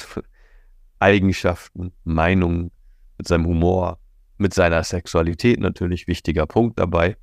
Eigenschaften, 0.99 1.93
Meinungen, 2.05 2.71
mit 3.19 3.29
seinem 3.29 3.47
Humor, 3.47 3.99
mit 4.39 4.55
seiner 4.55 4.83
Sexualität 4.83 5.61
natürlich 5.61 6.07
wichtiger 6.07 6.47
Punkt 6.47 6.79
dabei. 6.79 7.17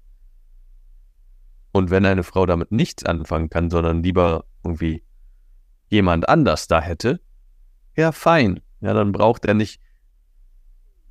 Und 1.71 1.91
wenn 1.91 2.05
eine 2.05 2.23
Frau 2.23 2.45
damit 2.45 2.71
nichts 2.71 3.05
anfangen 3.05 3.49
kann, 3.49 3.69
sondern 3.69 4.01
lieber 4.03 4.45
irgendwie 4.63 5.03
jemand 5.89 6.27
anders 6.27 6.67
da 6.67 6.81
hätte, 6.81 7.19
ja, 7.95 8.11
fein. 8.11 8.61
Ja, 8.81 8.93
dann 8.93 9.11
braucht 9.11 9.45
er 9.45 9.53
nicht 9.53 9.81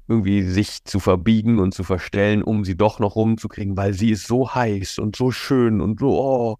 irgendwie 0.08 0.42
sich 0.42 0.84
zu 0.84 1.00
verbiegen 1.00 1.58
und 1.58 1.74
zu 1.74 1.84
verstellen, 1.84 2.42
um 2.42 2.64
sie 2.64 2.76
doch 2.76 2.98
noch 2.98 3.14
rumzukriegen, 3.14 3.76
weil 3.76 3.92
sie 3.92 4.10
ist 4.10 4.26
so 4.26 4.54
heiß 4.54 4.98
und 4.98 5.14
so 5.14 5.30
schön 5.30 5.80
und 5.80 6.00
so, 6.00 6.18
oh. 6.18 6.56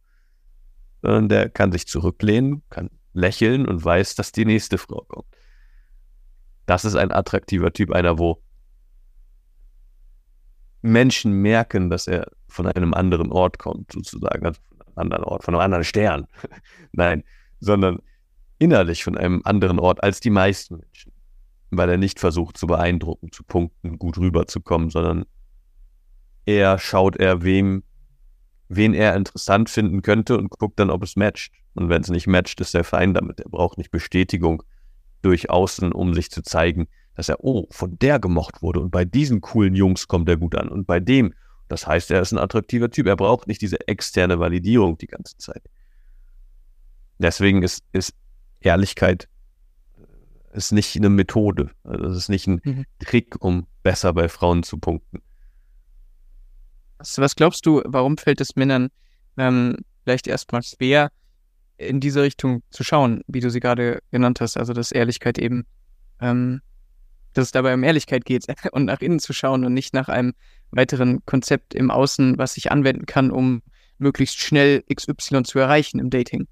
Sondern 1.00 1.28
der 1.28 1.48
kann 1.48 1.72
sich 1.72 1.86
zurücklehnen, 1.86 2.62
kann 2.68 2.90
lächeln 3.14 3.66
und 3.66 3.82
weiß, 3.82 4.16
dass 4.16 4.32
die 4.32 4.44
nächste 4.44 4.76
Frau 4.76 5.04
kommt. 5.08 5.26
Das 6.68 6.84
ist 6.84 6.94
ein 6.94 7.10
attraktiver 7.10 7.72
Typ, 7.72 7.92
einer, 7.92 8.18
wo 8.18 8.42
Menschen 10.82 11.32
merken, 11.32 11.90
dass 11.90 12.06
er 12.06 12.30
von 12.46 12.66
einem 12.66 12.94
anderen 12.94 13.32
Ort 13.32 13.58
kommt, 13.58 13.90
sozusagen, 13.92 14.46
also 14.46 14.60
von 14.68 14.78
einem 14.86 14.96
anderen 14.96 15.24
Ort, 15.24 15.44
von 15.44 15.54
einem 15.54 15.62
anderen 15.62 15.84
Stern. 15.84 16.26
Nein, 16.92 17.24
sondern 17.58 17.98
innerlich 18.58 19.02
von 19.02 19.16
einem 19.16 19.40
anderen 19.44 19.80
Ort 19.80 20.02
als 20.02 20.20
die 20.20 20.30
meisten 20.30 20.76
Menschen 20.76 21.12
weil 21.70 21.90
er 21.90 21.98
nicht 21.98 22.18
versucht 22.18 22.56
zu 22.56 22.66
beeindrucken, 22.66 23.30
zu 23.32 23.42
punkten, 23.44 23.98
gut 23.98 24.18
rüberzukommen, 24.18 24.90
sondern 24.90 25.24
eher 26.46 26.78
schaut 26.78 27.16
er, 27.16 27.42
wem, 27.42 27.82
wen 28.68 28.94
er 28.94 29.16
interessant 29.16 29.68
finden 29.68 30.02
könnte 30.02 30.38
und 30.38 30.50
guckt 30.50 30.78
dann, 30.80 30.90
ob 30.90 31.02
es 31.02 31.16
matcht. 31.16 31.52
Und 31.74 31.88
wenn 31.88 32.02
es 32.02 32.08
nicht 32.08 32.26
matcht, 32.26 32.60
ist 32.60 32.74
er 32.74 32.84
fein 32.84 33.14
damit. 33.14 33.40
Er 33.40 33.50
braucht 33.50 33.78
nicht 33.78 33.90
Bestätigung 33.90 34.62
durch 35.22 35.50
Außen, 35.50 35.92
um 35.92 36.14
sich 36.14 36.30
zu 36.30 36.42
zeigen, 36.42 36.88
dass 37.14 37.28
er, 37.28 37.42
oh, 37.44 37.66
von 37.70 37.98
der 37.98 38.18
gemocht 38.18 38.62
wurde 38.62 38.80
und 38.80 38.90
bei 38.90 39.04
diesen 39.04 39.40
coolen 39.40 39.74
Jungs 39.74 40.06
kommt 40.08 40.28
er 40.28 40.36
gut 40.36 40.54
an 40.54 40.68
und 40.68 40.86
bei 40.86 41.00
dem. 41.00 41.34
Das 41.68 41.86
heißt, 41.86 42.10
er 42.10 42.22
ist 42.22 42.32
ein 42.32 42.38
attraktiver 42.38 42.90
Typ. 42.90 43.06
Er 43.06 43.16
braucht 43.16 43.46
nicht 43.46 43.60
diese 43.60 43.86
externe 43.88 44.38
Validierung 44.38 44.96
die 44.96 45.06
ganze 45.06 45.36
Zeit. 45.36 45.62
Deswegen 47.18 47.62
ist, 47.62 47.82
ist 47.92 48.14
Ehrlichkeit 48.60 49.28
ist 50.52 50.72
nicht 50.72 50.96
eine 50.96 51.08
Methode. 51.08 51.70
Also 51.84 52.06
es 52.06 52.16
ist 52.16 52.28
nicht 52.28 52.46
ein 52.46 52.60
mhm. 52.64 52.84
Trick, 52.98 53.36
um 53.40 53.66
besser 53.82 54.12
bei 54.12 54.28
Frauen 54.28 54.62
zu 54.62 54.78
punkten. 54.78 55.22
Was, 56.98 57.18
was 57.18 57.36
glaubst 57.36 57.64
du, 57.66 57.82
warum 57.84 58.18
fällt 58.18 58.40
es 58.40 58.56
Männern 58.56 58.88
ähm, 59.36 59.76
vielleicht 60.02 60.26
erstmal 60.26 60.62
schwer, 60.62 61.10
in 61.78 62.00
diese 62.00 62.22
Richtung 62.22 62.62
zu 62.70 62.84
schauen, 62.84 63.22
wie 63.26 63.40
du 63.40 63.50
sie 63.50 63.60
gerade 63.60 64.00
genannt 64.10 64.40
hast? 64.40 64.56
Also, 64.56 64.72
dass 64.72 64.92
Ehrlichkeit 64.92 65.38
eben, 65.38 65.66
ähm, 66.20 66.60
dass 67.32 67.46
es 67.46 67.52
dabei 67.52 67.74
um 67.74 67.82
Ehrlichkeit 67.82 68.24
geht 68.24 68.46
und 68.72 68.84
nach 68.84 69.00
innen 69.00 69.20
zu 69.20 69.32
schauen 69.32 69.64
und 69.64 69.72
nicht 69.72 69.94
nach 69.94 70.08
einem 70.08 70.34
weiteren 70.70 71.24
Konzept 71.24 71.74
im 71.74 71.90
Außen, 71.90 72.36
was 72.36 72.56
ich 72.56 72.70
anwenden 72.70 73.06
kann, 73.06 73.30
um 73.30 73.62
möglichst 73.98 74.38
schnell 74.38 74.84
XY 74.92 75.44
zu 75.44 75.58
erreichen 75.58 75.98
im 75.98 76.10
Dating. 76.10 76.46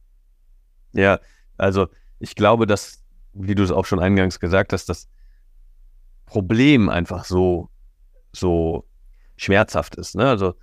Ja, 0.92 1.20
also 1.58 1.88
ich 2.18 2.34
glaube, 2.34 2.66
dass 2.66 3.04
wie 3.36 3.54
du 3.54 3.62
es 3.62 3.70
auch 3.70 3.84
schon 3.84 4.00
eingangs 4.00 4.40
gesagt 4.40 4.72
hast, 4.72 4.88
das 4.88 5.08
Problem 6.24 6.88
einfach 6.88 7.24
so, 7.24 7.68
so 8.32 8.86
schmerzhaft 9.36 9.96
ist. 9.96 10.16
Ne? 10.16 10.26
Also 10.28 10.54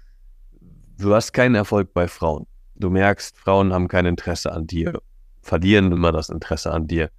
du 0.97 1.13
hast 1.13 1.33
keinen 1.33 1.55
Erfolg 1.55 1.93
bei 1.93 2.07
Frauen. 2.07 2.47
Du 2.83 2.89
merkst, 2.89 3.37
Frauen 3.37 3.71
haben 3.71 3.87
kein 3.87 4.05
Interesse 4.05 4.51
an 4.51 4.67
dir, 4.67 5.01
verlieren 5.41 5.93
immer 5.93 6.11
das 6.11 6.27
Interesse 6.27 6.69
an 6.73 6.85
dir. 6.85 7.11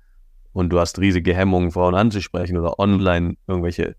Und 0.53 0.69
du 0.69 0.79
hast 0.79 0.99
riesige 0.99 1.35
Hemmungen, 1.35 1.71
Frauen 1.71 1.95
anzusprechen 1.95 2.59
oder 2.59 2.79
online 2.79 3.39
irgendwelche 3.47 3.97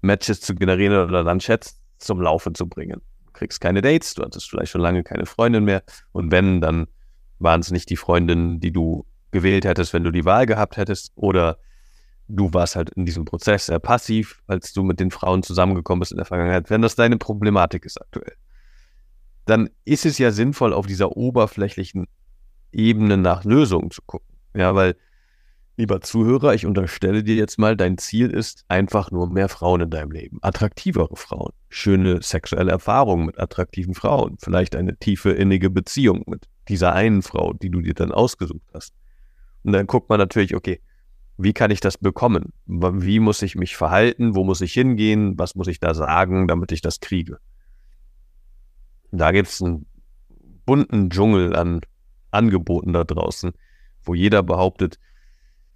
Matches 0.00 0.40
zu 0.40 0.54
generieren 0.54 1.08
oder 1.08 1.24
dann 1.24 1.40
Chats 1.40 1.82
zum 1.98 2.20
Laufen 2.20 2.54
zu 2.54 2.68
bringen. 2.68 3.02
Du 3.26 3.32
kriegst 3.32 3.60
keine 3.60 3.82
Dates, 3.82 4.14
du 4.14 4.22
hattest 4.22 4.48
vielleicht 4.48 4.70
schon 4.70 4.80
lange 4.80 5.02
keine 5.02 5.26
Freundin 5.26 5.64
mehr. 5.64 5.82
Und 6.12 6.30
wenn, 6.30 6.60
dann 6.60 6.86
waren 7.40 7.62
es 7.62 7.72
nicht 7.72 7.90
die 7.90 7.96
Freundinnen, 7.96 8.60
die 8.60 8.70
du 8.70 9.04
gewählt 9.32 9.64
hättest, 9.64 9.92
wenn 9.92 10.04
du 10.04 10.12
die 10.12 10.24
Wahl 10.24 10.46
gehabt 10.46 10.76
hättest, 10.76 11.10
oder 11.16 11.58
du 12.28 12.54
warst 12.54 12.76
halt 12.76 12.90
in 12.90 13.06
diesem 13.06 13.24
Prozess 13.24 13.66
sehr 13.66 13.80
passiv, 13.80 14.40
als 14.46 14.72
du 14.72 14.84
mit 14.84 15.00
den 15.00 15.10
Frauen 15.10 15.42
zusammengekommen 15.42 15.98
bist 15.98 16.12
in 16.12 16.18
der 16.18 16.26
Vergangenheit, 16.26 16.70
wenn 16.70 16.80
das 16.80 16.94
deine 16.94 17.16
Problematik 17.16 17.84
ist 17.86 18.00
aktuell, 18.00 18.36
dann 19.48 19.70
ist 19.84 20.04
es 20.04 20.18
ja 20.18 20.30
sinnvoll, 20.30 20.72
auf 20.72 20.86
dieser 20.86 21.16
oberflächlichen 21.16 22.06
Ebene 22.70 23.16
nach 23.16 23.44
Lösungen 23.44 23.90
zu 23.90 24.02
gucken. 24.04 24.36
Ja, 24.54 24.74
weil, 24.74 24.94
lieber 25.76 26.00
Zuhörer, 26.02 26.54
ich 26.54 26.66
unterstelle 26.66 27.24
dir 27.24 27.34
jetzt 27.34 27.58
mal, 27.58 27.76
dein 27.76 27.96
Ziel 27.96 28.30
ist 28.30 28.64
einfach 28.68 29.10
nur 29.10 29.30
mehr 29.30 29.48
Frauen 29.48 29.80
in 29.80 29.90
deinem 29.90 30.10
Leben. 30.10 30.38
Attraktivere 30.42 31.16
Frauen, 31.16 31.52
schöne 31.70 32.20
sexuelle 32.22 32.70
Erfahrungen 32.70 33.26
mit 33.26 33.38
attraktiven 33.38 33.94
Frauen, 33.94 34.36
vielleicht 34.38 34.76
eine 34.76 34.96
tiefe 34.98 35.30
innige 35.30 35.70
Beziehung 35.70 36.24
mit 36.26 36.46
dieser 36.68 36.92
einen 36.92 37.22
Frau, 37.22 37.54
die 37.54 37.70
du 37.70 37.80
dir 37.80 37.94
dann 37.94 38.12
ausgesucht 38.12 38.68
hast. 38.74 38.94
Und 39.62 39.72
dann 39.72 39.86
guckt 39.86 40.10
man 40.10 40.18
natürlich, 40.18 40.54
okay, 40.54 40.80
wie 41.38 41.52
kann 41.52 41.70
ich 41.70 41.80
das 41.80 41.96
bekommen? 41.96 42.52
Wie 42.66 43.20
muss 43.20 43.40
ich 43.42 43.54
mich 43.54 43.76
verhalten? 43.76 44.34
Wo 44.34 44.44
muss 44.44 44.60
ich 44.60 44.72
hingehen? 44.72 45.38
Was 45.38 45.54
muss 45.54 45.68
ich 45.68 45.78
da 45.78 45.94
sagen, 45.94 46.48
damit 46.48 46.72
ich 46.72 46.80
das 46.80 47.00
kriege? 47.00 47.38
Da 49.10 49.32
gibt 49.32 49.48
es 49.48 49.62
einen 49.62 49.86
bunten 50.66 51.10
Dschungel 51.10 51.56
an 51.56 51.80
Angeboten 52.30 52.92
da 52.92 53.04
draußen, 53.04 53.52
wo 54.02 54.14
jeder 54.14 54.42
behauptet, 54.42 54.98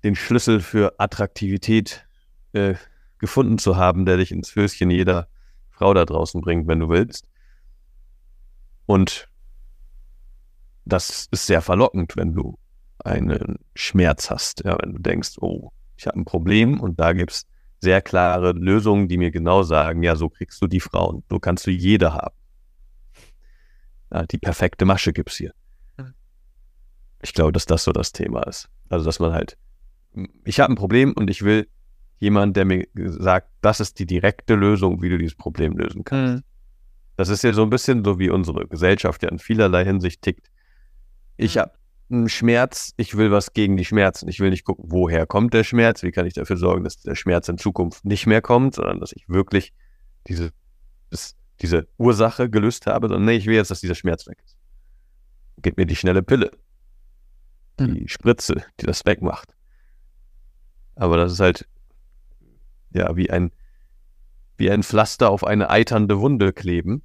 den 0.04 0.14
Schlüssel 0.14 0.60
für 0.60 0.94
Attraktivität 0.98 2.06
äh, 2.52 2.74
gefunden 3.18 3.58
zu 3.58 3.76
haben, 3.76 4.04
der 4.04 4.16
dich 4.16 4.32
ins 4.32 4.54
Höschen 4.54 4.90
jeder 4.90 5.28
Frau 5.70 5.94
da 5.94 6.04
draußen 6.04 6.40
bringt, 6.40 6.66
wenn 6.66 6.80
du 6.80 6.88
willst. 6.88 7.26
Und 8.86 9.28
das 10.84 11.28
ist 11.30 11.46
sehr 11.46 11.62
verlockend, 11.62 12.16
wenn 12.16 12.34
du 12.34 12.58
einen 13.04 13.58
Schmerz 13.74 14.30
hast. 14.30 14.64
Ja, 14.64 14.76
wenn 14.80 14.92
du 14.92 14.98
denkst, 14.98 15.36
oh, 15.40 15.70
ich 15.96 16.06
habe 16.06 16.18
ein 16.18 16.24
Problem 16.24 16.80
und 16.80 17.00
da 17.00 17.12
gibt 17.12 17.32
es 17.32 17.46
sehr 17.80 18.02
klare 18.02 18.52
Lösungen, 18.52 19.08
die 19.08 19.18
mir 19.18 19.30
genau 19.30 19.62
sagen, 19.62 20.02
ja, 20.02 20.16
so 20.16 20.28
kriegst 20.28 20.60
du 20.62 20.66
die 20.66 20.80
Frauen, 20.80 21.24
so 21.30 21.38
kannst 21.38 21.66
du 21.66 21.70
jede 21.70 22.14
haben. 22.14 22.34
Ja, 24.12 24.26
die 24.26 24.38
perfekte 24.38 24.84
Masche 24.84 25.12
gibt 25.12 25.30
es 25.30 25.36
hier. 25.36 25.52
Mhm. 25.96 26.14
Ich 27.22 27.32
glaube, 27.32 27.52
dass 27.52 27.66
das 27.66 27.84
so 27.84 27.92
das 27.92 28.12
Thema 28.12 28.42
ist. 28.46 28.68
Also, 28.88 29.04
dass 29.04 29.20
man 29.20 29.32
halt, 29.32 29.56
ich 30.44 30.60
habe 30.60 30.72
ein 30.72 30.76
Problem 30.76 31.12
und 31.12 31.30
ich 31.30 31.42
will 31.42 31.68
jemand, 32.18 32.56
der 32.56 32.64
mir 32.64 32.86
sagt, 32.94 33.48
das 33.62 33.80
ist 33.80 33.98
die 33.98 34.06
direkte 34.06 34.54
Lösung, 34.54 35.02
wie 35.02 35.08
du 35.08 35.18
dieses 35.18 35.34
Problem 35.34 35.76
lösen 35.76 36.04
kannst. 36.04 36.36
Mhm. 36.36 36.48
Das 37.16 37.28
ist 37.28 37.42
ja 37.42 37.52
so 37.52 37.62
ein 37.62 37.70
bisschen 37.70 38.04
so, 38.04 38.18
wie 38.18 38.30
unsere 38.30 38.66
Gesellschaft 38.66 39.22
ja 39.22 39.28
in 39.28 39.38
vielerlei 39.38 39.84
Hinsicht 39.84 40.22
tickt. 40.22 40.50
Ich 41.36 41.56
mhm. 41.56 41.60
habe 41.60 41.72
einen 42.10 42.28
Schmerz, 42.28 42.92
ich 42.96 43.16
will 43.16 43.30
was 43.30 43.54
gegen 43.54 43.76
die 43.76 43.84
Schmerzen. 43.84 44.28
Ich 44.28 44.38
will 44.40 44.50
nicht 44.50 44.64
gucken, 44.64 44.84
woher 44.88 45.26
kommt 45.26 45.54
der 45.54 45.64
Schmerz, 45.64 46.02
wie 46.02 46.10
kann 46.10 46.26
ich 46.26 46.34
dafür 46.34 46.56
sorgen, 46.56 46.84
dass 46.84 46.98
der 47.00 47.14
Schmerz 47.14 47.48
in 47.48 47.58
Zukunft 47.58 48.04
nicht 48.04 48.26
mehr 48.26 48.42
kommt, 48.42 48.74
sondern 48.74 49.00
dass 49.00 49.12
ich 49.12 49.28
wirklich 49.28 49.72
diese, 50.28 50.50
das, 51.10 51.36
diese 51.60 51.86
Ursache 51.98 52.50
gelöst 52.50 52.86
habe, 52.86 53.08
sondern 53.08 53.26
nee, 53.26 53.36
ich 53.36 53.46
will 53.46 53.54
jetzt, 53.54 53.70
dass 53.70 53.80
dieser 53.80 53.94
Schmerz 53.94 54.26
weg 54.26 54.38
ist. 54.44 54.56
Gib 55.60 55.76
mir 55.76 55.86
die 55.86 55.96
schnelle 55.96 56.22
Pille, 56.22 56.50
die. 57.78 58.08
Spritze, 58.08 58.64
die 58.80 58.86
das 58.86 59.04
wegmacht. 59.04 59.54
Aber 60.94 61.16
das 61.16 61.32
ist 61.32 61.40
halt, 61.40 61.68
ja, 62.90 63.16
wie 63.16 63.30
ein, 63.30 63.52
wie 64.56 64.70
ein 64.70 64.82
Pflaster 64.82 65.30
auf 65.30 65.44
eine 65.44 65.70
eiternde 65.70 66.18
Wunde 66.18 66.52
kleben. 66.52 67.02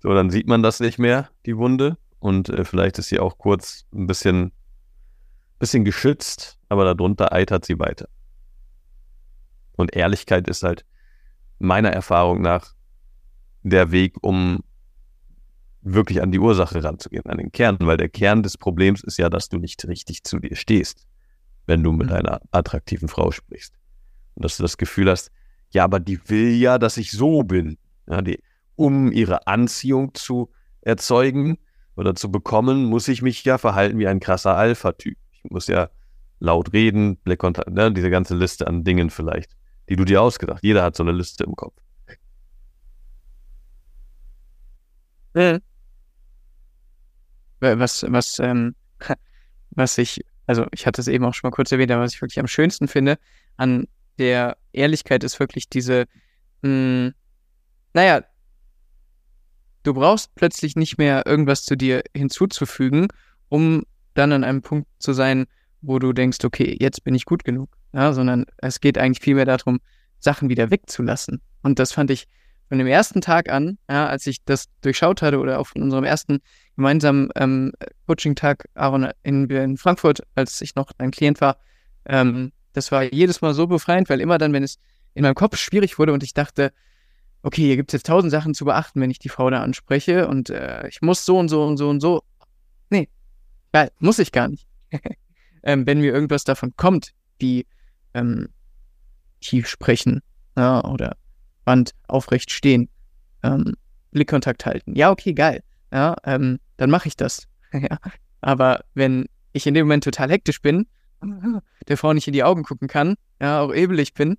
So, 0.00 0.12
dann 0.14 0.30
sieht 0.30 0.48
man 0.48 0.62
das 0.62 0.80
nicht 0.80 0.98
mehr, 0.98 1.28
die 1.46 1.56
Wunde, 1.56 1.96
und 2.20 2.50
äh, 2.50 2.64
vielleicht 2.64 2.98
ist 2.98 3.08
sie 3.08 3.18
auch 3.18 3.38
kurz 3.38 3.86
ein 3.92 4.06
bisschen, 4.06 4.52
bisschen 5.58 5.84
geschützt, 5.84 6.58
aber 6.68 6.84
darunter 6.84 7.32
eitert 7.32 7.64
sie 7.64 7.78
weiter. 7.78 8.08
Und 9.72 9.96
Ehrlichkeit 9.96 10.46
ist 10.46 10.62
halt 10.62 10.84
meiner 11.60 11.90
Erfahrung 11.90 12.40
nach 12.40 12.74
der 13.62 13.92
Weg, 13.92 14.16
um 14.22 14.60
wirklich 15.82 16.20
an 16.22 16.32
die 16.32 16.38
Ursache 16.38 16.82
ranzugehen, 16.82 17.24
an 17.26 17.38
den 17.38 17.52
Kern, 17.52 17.78
weil 17.80 17.96
der 17.96 18.08
Kern 18.08 18.42
des 18.42 18.58
Problems 18.58 19.02
ist 19.02 19.18
ja, 19.18 19.30
dass 19.30 19.48
du 19.48 19.58
nicht 19.58 19.86
richtig 19.86 20.24
zu 20.24 20.38
dir 20.38 20.56
stehst, 20.56 21.06
wenn 21.66 21.82
du 21.82 21.92
mit 21.92 22.08
mhm. 22.08 22.14
einer 22.14 22.40
attraktiven 22.50 23.08
Frau 23.08 23.30
sprichst. 23.30 23.74
Und 24.34 24.44
dass 24.44 24.56
du 24.56 24.62
das 24.62 24.76
Gefühl 24.76 25.10
hast, 25.10 25.30
ja, 25.70 25.84
aber 25.84 26.00
die 26.00 26.20
will 26.28 26.56
ja, 26.56 26.78
dass 26.78 26.96
ich 26.96 27.12
so 27.12 27.42
bin. 27.44 27.78
Ja, 28.08 28.20
die, 28.22 28.42
um 28.76 29.12
ihre 29.12 29.46
Anziehung 29.46 30.14
zu 30.14 30.50
erzeugen, 30.82 31.58
oder 32.00 32.14
zu 32.14 32.30
bekommen, 32.30 32.84
muss 32.84 33.08
ich 33.08 33.20
mich 33.20 33.44
ja 33.44 33.58
verhalten 33.58 33.98
wie 33.98 34.08
ein 34.08 34.20
krasser 34.20 34.56
Alpha-Typ. 34.56 35.18
Ich 35.32 35.50
muss 35.50 35.66
ja 35.66 35.90
laut 36.38 36.72
reden, 36.72 37.18
Blickkontakt, 37.18 37.70
ne, 37.70 37.92
diese 37.92 38.08
ganze 38.08 38.34
Liste 38.34 38.66
an 38.66 38.84
Dingen 38.84 39.10
vielleicht, 39.10 39.54
die 39.90 39.96
du 39.96 40.04
dir 40.04 40.22
ausgedacht. 40.22 40.60
Jeder 40.62 40.84
hat 40.84 40.96
so 40.96 41.02
eine 41.02 41.12
Liste 41.12 41.44
im 41.44 41.56
Kopf. 41.56 41.74
Mhm. 45.34 45.60
was, 47.60 48.04
was, 48.08 48.38
ähm, 48.38 48.74
was 49.70 49.98
ich, 49.98 50.24
also 50.46 50.66
ich 50.72 50.86
hatte 50.86 51.00
es 51.00 51.08
eben 51.08 51.24
auch 51.24 51.34
schon 51.34 51.48
mal 51.48 51.54
kurz 51.54 51.70
erwähnt, 51.70 51.90
aber 51.90 52.02
was 52.02 52.14
ich 52.14 52.22
wirklich 52.22 52.40
am 52.40 52.46
schönsten 52.46 52.88
finde 52.88 53.18
an 53.56 53.86
der 54.18 54.56
Ehrlichkeit 54.72 55.24
ist 55.24 55.38
wirklich 55.38 55.68
diese, 55.68 56.06
mh, 56.62 56.70
hm, 56.70 57.14
naja, 57.92 58.24
du 59.82 59.94
brauchst 59.94 60.34
plötzlich 60.36 60.76
nicht 60.76 60.98
mehr 60.98 61.26
irgendwas 61.26 61.64
zu 61.64 61.76
dir 61.76 62.02
hinzuzufügen, 62.14 63.08
um 63.48 63.84
dann 64.14 64.32
an 64.32 64.44
einem 64.44 64.62
Punkt 64.62 64.88
zu 64.98 65.12
sein, 65.12 65.46
wo 65.82 65.98
du 65.98 66.12
denkst, 66.12 66.38
okay, 66.44 66.76
jetzt 66.78 67.04
bin 67.04 67.14
ich 67.14 67.24
gut 67.24 67.44
genug, 67.44 67.70
ja, 67.92 68.12
sondern 68.12 68.46
es 68.58 68.80
geht 68.80 68.98
eigentlich 68.98 69.20
vielmehr 69.20 69.44
darum, 69.44 69.80
Sachen 70.18 70.48
wieder 70.48 70.70
wegzulassen. 70.70 71.40
Und 71.62 71.78
das 71.78 71.92
fand 71.92 72.10
ich 72.10 72.26
von 72.68 72.78
dem 72.78 72.86
ersten 72.86 73.20
Tag 73.20 73.50
an, 73.50 73.78
ja, 73.90 74.06
als 74.06 74.26
ich 74.26 74.44
das 74.44 74.66
durchschaut 74.82 75.22
hatte 75.22 75.40
oder 75.40 75.58
auch 75.58 75.66
von 75.66 75.82
unserem 75.82 76.04
ersten 76.04 76.40
gemeinsamen 76.76 77.30
ähm, 77.34 77.72
Coaching-Tag, 78.06 78.68
Aaron, 78.74 79.10
in, 79.22 79.50
in, 79.50 79.76
Frankfurt, 79.76 80.22
als 80.36 80.60
ich 80.60 80.76
noch 80.76 80.92
ein 80.98 81.10
Klient 81.10 81.40
war, 81.40 81.56
ähm, 82.04 82.52
das 82.72 82.92
war 82.92 83.02
jedes 83.12 83.40
Mal 83.40 83.54
so 83.54 83.66
befreiend, 83.66 84.08
weil 84.08 84.20
immer 84.20 84.38
dann, 84.38 84.52
wenn 84.52 84.62
es 84.62 84.78
in 85.14 85.22
meinem 85.22 85.34
Kopf 85.34 85.56
schwierig 85.56 85.98
wurde 85.98 86.12
und 86.12 86.22
ich 86.22 86.32
dachte, 86.32 86.72
okay, 87.42 87.62
hier 87.62 87.76
gibt 87.76 87.90
es 87.90 87.94
jetzt 87.94 88.06
tausend 88.06 88.30
Sachen 88.30 88.54
zu 88.54 88.64
beachten, 88.64 89.00
wenn 89.00 89.10
ich 89.10 89.18
die 89.18 89.28
Frau 89.28 89.50
da 89.50 89.62
anspreche 89.62 90.28
und 90.28 90.50
äh, 90.50 90.86
ich 90.86 91.02
muss 91.02 91.24
so 91.24 91.38
und 91.38 91.48
so 91.48 91.64
und 91.64 91.76
so 91.76 91.88
und 91.88 92.00
so. 92.00 92.22
Nee, 92.90 93.08
geil, 93.72 93.90
muss 93.98 94.20
ich 94.20 94.30
gar 94.30 94.46
nicht. 94.46 94.68
ähm, 95.62 95.86
wenn 95.86 96.00
mir 96.00 96.12
irgendwas 96.12 96.44
davon 96.44 96.74
kommt, 96.76 97.12
wie 97.38 97.66
ähm, 98.14 98.48
tief 99.40 99.68
sprechen 99.68 100.20
ja, 100.56 100.84
oder 100.84 101.16
Band 101.64 101.92
aufrecht 102.08 102.50
stehen, 102.50 102.88
ähm, 103.42 103.74
Blickkontakt 104.10 104.66
halten. 104.66 104.94
Ja, 104.96 105.10
okay, 105.10 105.32
geil. 105.32 105.62
Ja, 105.92 106.16
ähm, 106.24 106.58
dann 106.76 106.90
mache 106.90 107.08
ich 107.08 107.16
das. 107.16 107.46
ja. 107.72 107.98
Aber 108.40 108.84
wenn 108.94 109.26
ich 109.52 109.66
in 109.66 109.74
dem 109.74 109.86
Moment 109.86 110.04
total 110.04 110.30
hektisch 110.30 110.60
bin, 110.62 110.86
der 111.88 111.96
Frau 111.96 112.12
nicht 112.12 112.26
in 112.26 112.32
die 112.32 112.44
Augen 112.44 112.62
gucken 112.62 112.88
kann, 112.88 113.16
ja, 113.40 113.60
auch 113.60 113.72
ebelig 113.72 114.14
bin, 114.14 114.38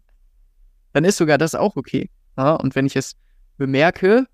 dann 0.94 1.06
ist 1.06 1.18
sogar 1.18 1.38
das 1.38 1.56
auch 1.56 1.76
okay. 1.76 2.10
Ja, 2.38 2.54
und 2.54 2.76
wenn 2.76 2.86
ich 2.86 2.96
es 2.96 3.16
bemerke, 3.58 4.26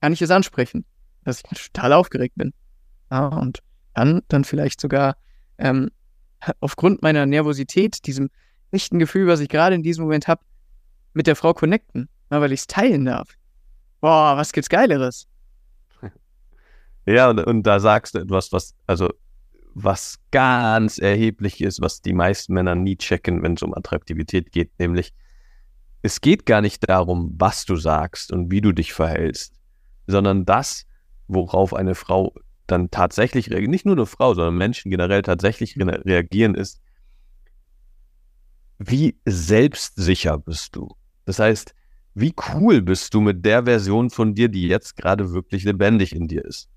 kann 0.00 0.12
ich 0.12 0.22
es 0.22 0.30
ansprechen, 0.30 0.84
dass 1.24 1.42
ich 1.50 1.72
total 1.72 1.92
aufgeregt 1.92 2.34
bin. 2.36 2.52
Ja, 3.10 3.26
und 3.26 3.60
dann, 3.94 4.22
dann 4.28 4.44
vielleicht 4.44 4.80
sogar 4.80 5.16
ähm, 5.58 5.90
aufgrund 6.60 7.02
meiner 7.02 7.26
Nervosität, 7.26 8.06
diesem 8.06 8.30
echten 8.70 8.98
Gefühl, 8.98 9.26
was 9.26 9.40
ich 9.40 9.48
gerade 9.48 9.74
in 9.74 9.82
diesem 9.82 10.04
Moment 10.04 10.28
habe, 10.28 10.42
mit 11.14 11.26
der 11.26 11.36
Frau 11.36 11.54
connecten, 11.54 12.08
weil 12.30 12.52
ich 12.52 12.60
es 12.60 12.66
teilen 12.66 13.04
darf. 13.04 13.36
Boah, 14.00 14.36
was 14.36 14.52
gibt's 14.52 14.68
Geileres? 14.68 15.28
Ja, 17.04 17.30
und, 17.30 17.40
und 17.40 17.64
da 17.64 17.80
sagst 17.80 18.14
du 18.14 18.20
etwas, 18.20 18.52
was, 18.52 18.74
also, 18.86 19.10
was 19.74 20.20
ganz 20.30 20.98
erheblich 20.98 21.60
ist, 21.60 21.80
was 21.80 22.00
die 22.00 22.12
meisten 22.12 22.54
Männer 22.54 22.74
nie 22.74 22.96
checken, 22.96 23.42
wenn 23.42 23.54
es 23.54 23.62
um 23.62 23.74
Attraktivität 23.74 24.52
geht, 24.52 24.70
nämlich, 24.78 25.12
es 26.02 26.20
geht 26.20 26.46
gar 26.46 26.60
nicht 26.60 26.88
darum, 26.88 27.34
was 27.38 27.64
du 27.64 27.76
sagst 27.76 28.32
und 28.32 28.50
wie 28.50 28.60
du 28.60 28.72
dich 28.72 28.92
verhältst, 28.92 29.54
sondern 30.06 30.44
das, 30.44 30.86
worauf 31.28 31.74
eine 31.74 31.94
Frau 31.94 32.34
dann 32.72 32.90
tatsächlich 32.90 33.50
reagiert, 33.50 33.70
nicht 33.70 33.86
nur 33.86 33.94
eine 33.94 34.06
Frau, 34.06 34.34
sondern 34.34 34.56
Menschen 34.56 34.90
generell 34.90 35.22
tatsächlich 35.22 35.78
re 35.78 36.02
reagieren, 36.04 36.54
ist, 36.54 36.80
wie 38.78 39.16
selbstsicher 39.24 40.38
bist 40.38 40.74
du? 40.74 40.88
Das 41.24 41.38
heißt, 41.38 41.74
wie 42.14 42.34
cool 42.54 42.82
bist 42.82 43.14
du 43.14 43.20
mit 43.20 43.44
der 43.44 43.64
Version 43.64 44.10
von 44.10 44.34
dir, 44.34 44.48
die 44.48 44.66
jetzt 44.66 44.96
gerade 44.96 45.32
wirklich 45.32 45.64
lebendig 45.64 46.14
in 46.14 46.28
dir 46.28 46.44
ist? 46.44 46.68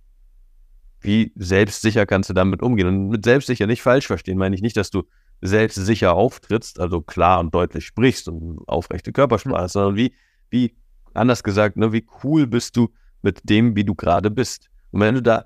Wie 1.01 1.33
selbstsicher 1.35 2.05
kannst 2.05 2.29
du 2.29 2.33
damit 2.33 2.61
umgehen? 2.61 2.87
Und 2.87 3.09
mit 3.09 3.25
selbstsicher 3.25 3.67
nicht 3.67 3.81
falsch 3.81 4.07
verstehen, 4.07 4.37
meine 4.37 4.55
ich 4.55 4.61
nicht, 4.61 4.77
dass 4.77 4.91
du 4.91 5.03
selbstsicher 5.41 6.13
auftrittst, 6.13 6.79
also 6.79 7.01
klar 7.01 7.39
und 7.39 7.53
deutlich 7.53 7.85
sprichst 7.85 8.27
und 8.27 8.59
aufrechte 8.67 9.11
Körpersprache, 9.11 9.63
mhm. 9.63 9.67
sondern 9.67 9.95
wie, 9.95 10.13
wie, 10.49 10.75
anders 11.13 11.43
gesagt, 11.43 11.77
ne, 11.77 11.91
wie 11.91 12.05
cool 12.23 12.47
bist 12.47 12.77
du 12.77 12.89
mit 13.21 13.41
dem, 13.49 13.75
wie 13.75 13.83
du 13.83 13.95
gerade 13.95 14.31
bist. 14.31 14.69
Und 14.91 15.01
wenn 15.01 15.15
du 15.15 15.21
da 15.21 15.45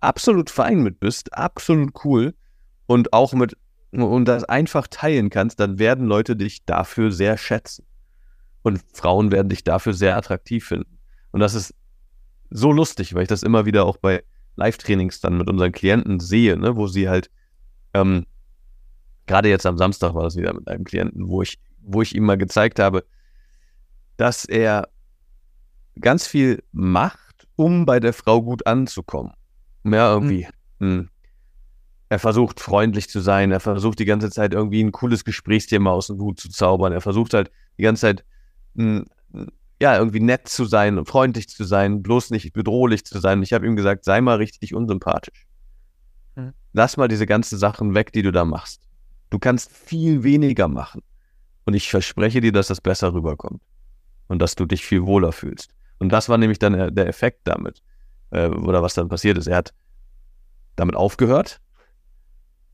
absolut 0.00 0.50
fein 0.50 0.82
mit 0.82 1.00
bist, 1.00 1.34
absolut 1.34 2.04
cool 2.04 2.34
und 2.86 3.12
auch 3.12 3.32
mit 3.32 3.56
und 3.92 4.26
das 4.26 4.44
einfach 4.44 4.86
teilen 4.86 5.30
kannst, 5.30 5.58
dann 5.58 5.80
werden 5.80 6.06
Leute 6.06 6.36
dich 6.36 6.64
dafür 6.64 7.10
sehr 7.10 7.36
schätzen. 7.36 7.84
Und 8.62 8.80
Frauen 8.92 9.32
werden 9.32 9.48
dich 9.48 9.64
dafür 9.64 9.94
sehr 9.94 10.16
attraktiv 10.16 10.64
finden. 10.64 10.98
Und 11.32 11.40
das 11.40 11.54
ist 11.54 11.74
so 12.50 12.70
lustig, 12.70 13.14
weil 13.14 13.22
ich 13.22 13.28
das 13.28 13.42
immer 13.42 13.66
wieder 13.66 13.84
auch 13.84 13.96
bei 13.96 14.22
Live-Trainings 14.54 15.20
dann 15.20 15.38
mit 15.38 15.48
unseren 15.48 15.72
Klienten 15.72 16.20
sehe, 16.20 16.56
ne, 16.56 16.76
wo 16.76 16.86
sie 16.86 17.08
halt 17.08 17.30
ähm, 17.94 18.26
gerade 19.26 19.48
jetzt 19.48 19.66
am 19.66 19.78
Samstag 19.78 20.14
war 20.14 20.24
das 20.24 20.36
wieder 20.36 20.52
mit 20.52 20.68
einem 20.68 20.84
Klienten, 20.84 21.28
wo 21.28 21.42
ich, 21.42 21.58
wo 21.80 22.02
ich 22.02 22.14
ihm 22.14 22.24
mal 22.24 22.36
gezeigt 22.36 22.78
habe, 22.78 23.04
dass 24.16 24.44
er 24.44 24.88
ganz 26.00 26.26
viel 26.26 26.62
macht, 26.72 27.46
um 27.56 27.86
bei 27.86 28.00
der 28.00 28.12
Frau 28.12 28.42
gut 28.42 28.66
anzukommen. 28.66 29.32
Ja, 29.84 30.12
irgendwie. 30.12 30.46
Mhm. 30.78 30.86
Hm. 30.86 31.08
Er 32.08 32.18
versucht 32.18 32.58
freundlich 32.58 33.08
zu 33.08 33.20
sein, 33.20 33.52
er 33.52 33.60
versucht 33.60 34.00
die 34.00 34.04
ganze 34.04 34.30
Zeit 34.30 34.52
irgendwie 34.52 34.82
ein 34.82 34.90
cooles 34.90 35.24
Gesprächsthema 35.24 35.90
aus 35.90 36.08
dem 36.08 36.18
Hut 36.18 36.40
zu 36.40 36.48
zaubern, 36.48 36.92
er 36.92 37.00
versucht 37.00 37.34
halt 37.34 37.52
die 37.78 37.82
ganze 37.82 38.00
Zeit 38.00 38.24
hm, 38.74 39.06
ja, 39.80 39.96
irgendwie 39.96 40.20
nett 40.20 40.46
zu 40.46 40.66
sein 40.66 40.98
und 40.98 41.08
freundlich 41.08 41.48
zu 41.48 41.64
sein, 41.64 42.02
bloß 42.02 42.30
nicht 42.30 42.52
bedrohlich 42.52 43.04
zu 43.04 43.18
sein. 43.18 43.42
Ich 43.42 43.52
habe 43.52 43.66
ihm 43.66 43.76
gesagt, 43.76 44.04
sei 44.04 44.20
mal 44.20 44.36
richtig 44.36 44.74
unsympathisch. 44.74 45.46
Mhm. 46.36 46.52
Lass 46.72 46.98
mal 46.98 47.08
diese 47.08 47.26
ganzen 47.26 47.58
Sachen 47.58 47.94
weg, 47.94 48.12
die 48.12 48.22
du 48.22 48.30
da 48.30 48.44
machst. 48.44 48.82
Du 49.30 49.38
kannst 49.38 49.72
viel 49.72 50.22
weniger 50.22 50.68
machen. 50.68 51.02
Und 51.64 51.74
ich 51.74 51.88
verspreche 51.88 52.40
dir, 52.40 52.52
dass 52.52 52.68
das 52.68 52.80
besser 52.80 53.14
rüberkommt. 53.14 53.62
Und 54.28 54.40
dass 54.40 54.54
du 54.54 54.66
dich 54.66 54.84
viel 54.84 55.06
wohler 55.06 55.32
fühlst. 55.32 55.70
Und 55.98 56.10
das 56.10 56.28
war 56.28 56.36
nämlich 56.36 56.58
dann 56.58 56.94
der 56.94 57.06
Effekt 57.06 57.40
damit. 57.44 57.82
Äh, 58.30 58.48
oder 58.48 58.82
was 58.82 58.94
dann 58.94 59.08
passiert 59.08 59.38
ist. 59.38 59.46
Er 59.46 59.58
hat 59.58 59.74
damit 60.76 60.96
aufgehört 60.96 61.60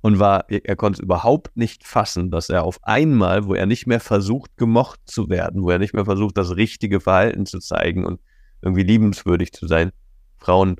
und 0.01 0.19
war, 0.19 0.49
er 0.49 0.77
konnte 0.77 0.99
es 0.99 1.03
überhaupt 1.03 1.57
nicht 1.57 1.85
fassen, 1.85 2.31
dass 2.31 2.49
er 2.49 2.63
auf 2.63 2.79
einmal, 2.83 3.47
wo 3.47 3.55
er 3.55 3.67
nicht 3.67 3.87
mehr 3.87 4.01
versucht, 4.01 4.57
gemocht 4.57 5.01
zu 5.07 5.29
werden, 5.29 5.63
wo 5.63 5.71
er 5.71 5.79
nicht 5.79 5.95
mehr 5.95 6.05
versucht, 6.05 6.37
das 6.37 6.55
richtige 6.55 7.01
Verhalten 7.01 7.47
zu 7.47 7.59
zeigen 7.59 8.05
und 8.05 8.21
irgendwie 8.63 8.85
liebenswürdig 8.85 9.53
zu 9.53 9.67
sein, 9.67 9.91
Frauen 10.39 10.77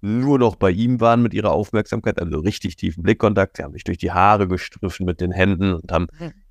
nur 0.00 0.38
noch 0.38 0.54
bei 0.54 0.70
ihm 0.70 1.00
waren 1.00 1.22
mit 1.22 1.34
ihrer 1.34 1.50
Aufmerksamkeit, 1.50 2.20
also 2.20 2.38
richtig 2.38 2.76
tiefen 2.76 3.02
Blickkontakt. 3.02 3.56
Sie 3.56 3.64
haben 3.64 3.72
sich 3.72 3.84
durch 3.84 3.98
die 3.98 4.12
Haare 4.12 4.46
gestriffen 4.46 5.04
mit 5.04 5.20
den 5.20 5.32
Händen 5.32 5.72
und 5.72 5.90
haben 5.90 6.06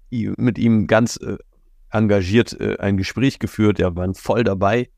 mit 0.09 0.57
ihm 0.57 0.87
ganz 0.87 1.17
äh, 1.17 1.37
engagiert 1.89 2.59
äh, 2.59 2.77
ein 2.79 2.97
Gespräch 2.97 3.39
geführt. 3.39 3.79
Ja, 3.79 3.95
waren 3.95 4.15
voll 4.15 4.43
dabei, 4.43 4.89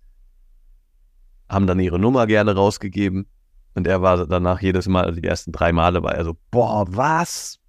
haben 1.49 1.67
dann 1.67 1.79
ihre 1.79 1.99
Nummer 1.99 2.27
gerne 2.27 2.55
rausgegeben. 2.55 3.27
Und 3.75 3.87
er 3.87 4.01
war 4.01 4.25
danach 4.27 4.61
jedes 4.61 4.87
Mal, 4.87 5.05
also 5.05 5.19
die 5.19 5.27
ersten 5.27 5.51
drei 5.51 5.71
Male 5.71 6.03
war 6.03 6.15
er 6.15 6.25
so, 6.25 6.37
boah, 6.51 6.85
was? 6.89 7.59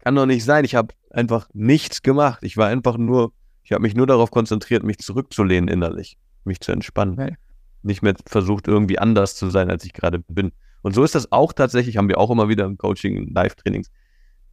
Kann 0.00 0.14
doch 0.14 0.26
nicht 0.26 0.44
sein. 0.44 0.64
Ich 0.64 0.74
habe 0.74 0.94
einfach 1.10 1.48
nichts 1.52 2.02
gemacht. 2.02 2.42
Ich 2.42 2.56
war 2.56 2.68
einfach 2.68 2.96
nur, 2.96 3.32
ich 3.62 3.72
habe 3.72 3.82
mich 3.82 3.94
nur 3.94 4.06
darauf 4.06 4.30
konzentriert, 4.30 4.82
mich 4.82 4.98
zurückzulehnen 4.98 5.68
innerlich, 5.68 6.16
mich 6.44 6.60
zu 6.60 6.72
entspannen. 6.72 7.14
Okay 7.14 7.36
nicht 7.82 8.02
mehr 8.02 8.14
versucht, 8.26 8.68
irgendwie 8.68 8.98
anders 8.98 9.36
zu 9.36 9.50
sein, 9.50 9.70
als 9.70 9.84
ich 9.84 9.92
gerade 9.92 10.20
bin. 10.20 10.52
Und 10.82 10.94
so 10.94 11.04
ist 11.04 11.14
das 11.14 11.30
auch 11.30 11.52
tatsächlich, 11.52 11.96
haben 11.96 12.08
wir 12.08 12.18
auch 12.18 12.30
immer 12.30 12.48
wieder 12.48 12.64
im 12.64 12.78
Coaching, 12.78 13.32
Live-Trainings, 13.32 13.90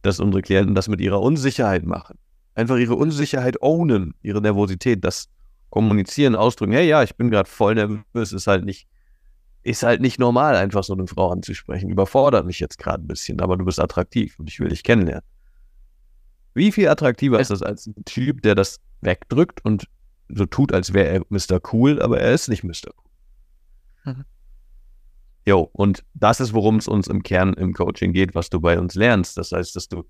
dass 0.02 0.20
unsere 0.20 0.42
Klienten 0.42 0.74
das 0.74 0.88
mit 0.88 1.00
ihrer 1.00 1.20
Unsicherheit 1.20 1.84
machen. 1.84 2.18
Einfach 2.54 2.76
ihre 2.76 2.94
Unsicherheit 2.94 3.62
ownen, 3.62 4.14
ihre 4.22 4.40
Nervosität, 4.40 5.04
das 5.04 5.28
kommunizieren, 5.70 6.36
ausdrücken, 6.36 6.72
hey, 6.72 6.86
ja, 6.86 7.02
ich 7.02 7.16
bin 7.16 7.30
gerade 7.30 7.48
voll 7.48 7.74
nervös, 7.74 8.32
ist 8.32 8.46
halt 8.46 8.64
nicht, 8.64 8.88
ist 9.62 9.82
halt 9.82 10.00
nicht 10.00 10.18
normal, 10.18 10.56
einfach 10.56 10.84
so 10.84 10.92
eine 10.92 11.06
Frau 11.06 11.30
anzusprechen. 11.30 11.90
Überfordert 11.90 12.46
mich 12.46 12.60
jetzt 12.60 12.78
gerade 12.78 13.02
ein 13.02 13.08
bisschen, 13.08 13.40
aber 13.40 13.56
du 13.56 13.64
bist 13.64 13.80
attraktiv 13.80 14.38
und 14.38 14.48
ich 14.48 14.60
will 14.60 14.68
dich 14.68 14.82
kennenlernen. 14.82 15.24
Wie 16.54 16.72
viel 16.72 16.88
attraktiver 16.88 17.38
ist 17.38 17.50
das 17.50 17.62
als 17.62 17.86
ein 17.86 18.04
Typ, 18.04 18.42
der 18.42 18.54
das 18.54 18.80
wegdrückt 19.00 19.64
und 19.64 19.86
so 20.28 20.46
tut, 20.46 20.72
als 20.72 20.92
wäre 20.92 21.08
er 21.08 21.22
Mr. 21.28 21.60
Cool, 21.72 22.02
aber 22.02 22.20
er 22.20 22.32
ist 22.32 22.48
nicht 22.48 22.64
Mr. 22.64 22.92
Cool. 22.96 24.14
Mhm. 24.14 24.24
Jo, 25.46 25.70
und 25.72 26.04
das 26.14 26.40
ist, 26.40 26.52
worum 26.52 26.76
es 26.76 26.86
uns 26.86 27.08
im 27.08 27.22
Kern 27.22 27.54
im 27.54 27.72
Coaching 27.72 28.12
geht, 28.12 28.34
was 28.34 28.50
du 28.50 28.60
bei 28.60 28.78
uns 28.78 28.94
lernst. 28.94 29.36
Das 29.36 29.52
heißt, 29.52 29.74
dass 29.74 29.88
du 29.88 30.04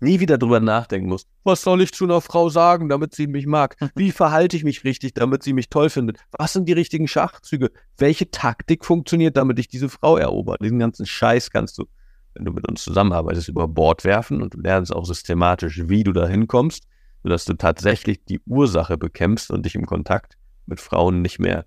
nie 0.00 0.20
wieder 0.20 0.38
drüber 0.38 0.60
nachdenken 0.60 1.08
musst, 1.08 1.28
was 1.44 1.62
soll 1.62 1.80
ich 1.82 1.92
zu 1.92 2.04
einer 2.04 2.20
Frau 2.20 2.48
sagen, 2.48 2.88
damit 2.88 3.14
sie 3.14 3.26
mich 3.26 3.46
mag? 3.46 3.76
Wie 3.94 4.12
verhalte 4.12 4.56
ich 4.56 4.64
mich 4.64 4.84
richtig, 4.84 5.14
damit 5.14 5.42
sie 5.42 5.52
mich 5.52 5.68
toll 5.68 5.90
findet? 5.90 6.18
Was 6.32 6.52
sind 6.52 6.68
die 6.68 6.72
richtigen 6.72 7.08
Schachzüge? 7.08 7.70
Welche 7.96 8.30
Taktik 8.30 8.84
funktioniert, 8.84 9.36
damit 9.36 9.58
ich 9.58 9.68
diese 9.68 9.88
Frau 9.88 10.16
erober? 10.16 10.56
Diesen 10.60 10.78
ganzen 10.78 11.06
Scheiß 11.06 11.50
kannst 11.50 11.78
du, 11.78 11.86
wenn 12.34 12.44
du 12.44 12.52
mit 12.52 12.68
uns 12.68 12.82
zusammenarbeitest, 12.82 13.48
über 13.48 13.68
Bord 13.68 14.04
werfen 14.04 14.42
und 14.42 14.54
du 14.54 14.60
lernst 14.60 14.94
auch 14.94 15.06
systematisch, 15.06 15.88
wie 15.88 16.04
du 16.04 16.12
da 16.12 16.26
hinkommst, 16.26 16.84
sodass 17.22 17.44
du 17.44 17.54
tatsächlich 17.54 18.24
die 18.24 18.40
Ursache 18.46 18.98
bekämpfst 18.98 19.50
und 19.50 19.64
dich 19.64 19.74
im 19.74 19.86
Kontakt 19.86 20.36
mit 20.66 20.80
Frauen 20.80 21.22
nicht 21.22 21.38
mehr 21.38 21.64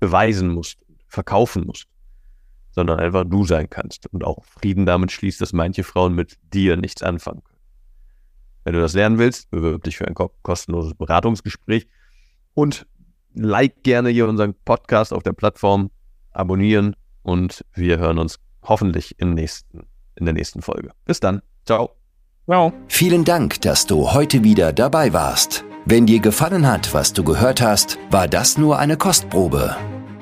beweisen 0.00 0.48
musst, 0.48 0.78
verkaufen 1.08 1.64
musst, 1.66 1.86
sondern 2.76 3.00
einfach 3.00 3.24
du 3.24 3.44
sein 3.44 3.68
kannst 3.68 4.06
und 4.12 4.22
auch 4.22 4.44
Frieden 4.44 4.86
damit 4.86 5.10
schließt, 5.10 5.40
dass 5.40 5.52
manche 5.52 5.82
Frauen 5.82 6.14
mit 6.14 6.36
dir 6.52 6.76
nichts 6.76 7.02
anfangen 7.02 7.42
können. 7.42 7.58
Wenn 8.62 8.74
du 8.74 8.80
das 8.80 8.92
lernen 8.92 9.18
willst, 9.18 9.50
bewirb 9.50 9.82
dich 9.84 9.96
für 9.96 10.06
ein 10.06 10.14
kostenloses 10.14 10.94
Beratungsgespräch 10.94 11.86
und 12.54 12.86
like 13.34 13.82
gerne 13.82 14.10
hier 14.10 14.28
unseren 14.28 14.54
Podcast 14.64 15.12
auf 15.12 15.22
der 15.22 15.32
Plattform, 15.32 15.90
abonnieren 16.32 16.94
und 17.22 17.64
wir 17.74 17.98
hören 17.98 18.18
uns 18.18 18.38
hoffentlich 18.62 19.18
im 19.18 19.32
nächsten, 19.32 19.86
in 20.14 20.26
der 20.26 20.34
nächsten 20.34 20.60
Folge. 20.60 20.90
Bis 21.06 21.18
dann. 21.18 21.40
Ciao. 21.64 21.96
Ciao. 22.44 22.72
Vielen 22.88 23.24
Dank, 23.24 23.60
dass 23.62 23.86
du 23.86 24.12
heute 24.12 24.44
wieder 24.44 24.72
dabei 24.72 25.12
warst. 25.12 25.64
Wenn 25.86 26.04
dir 26.04 26.20
gefallen 26.20 26.66
hat, 26.66 26.92
was 26.92 27.12
du 27.12 27.24
gehört 27.24 27.62
hast, 27.62 27.98
war 28.10 28.28
das 28.28 28.58
nur 28.58 28.78
eine 28.78 28.96
Kostprobe. 28.96 29.76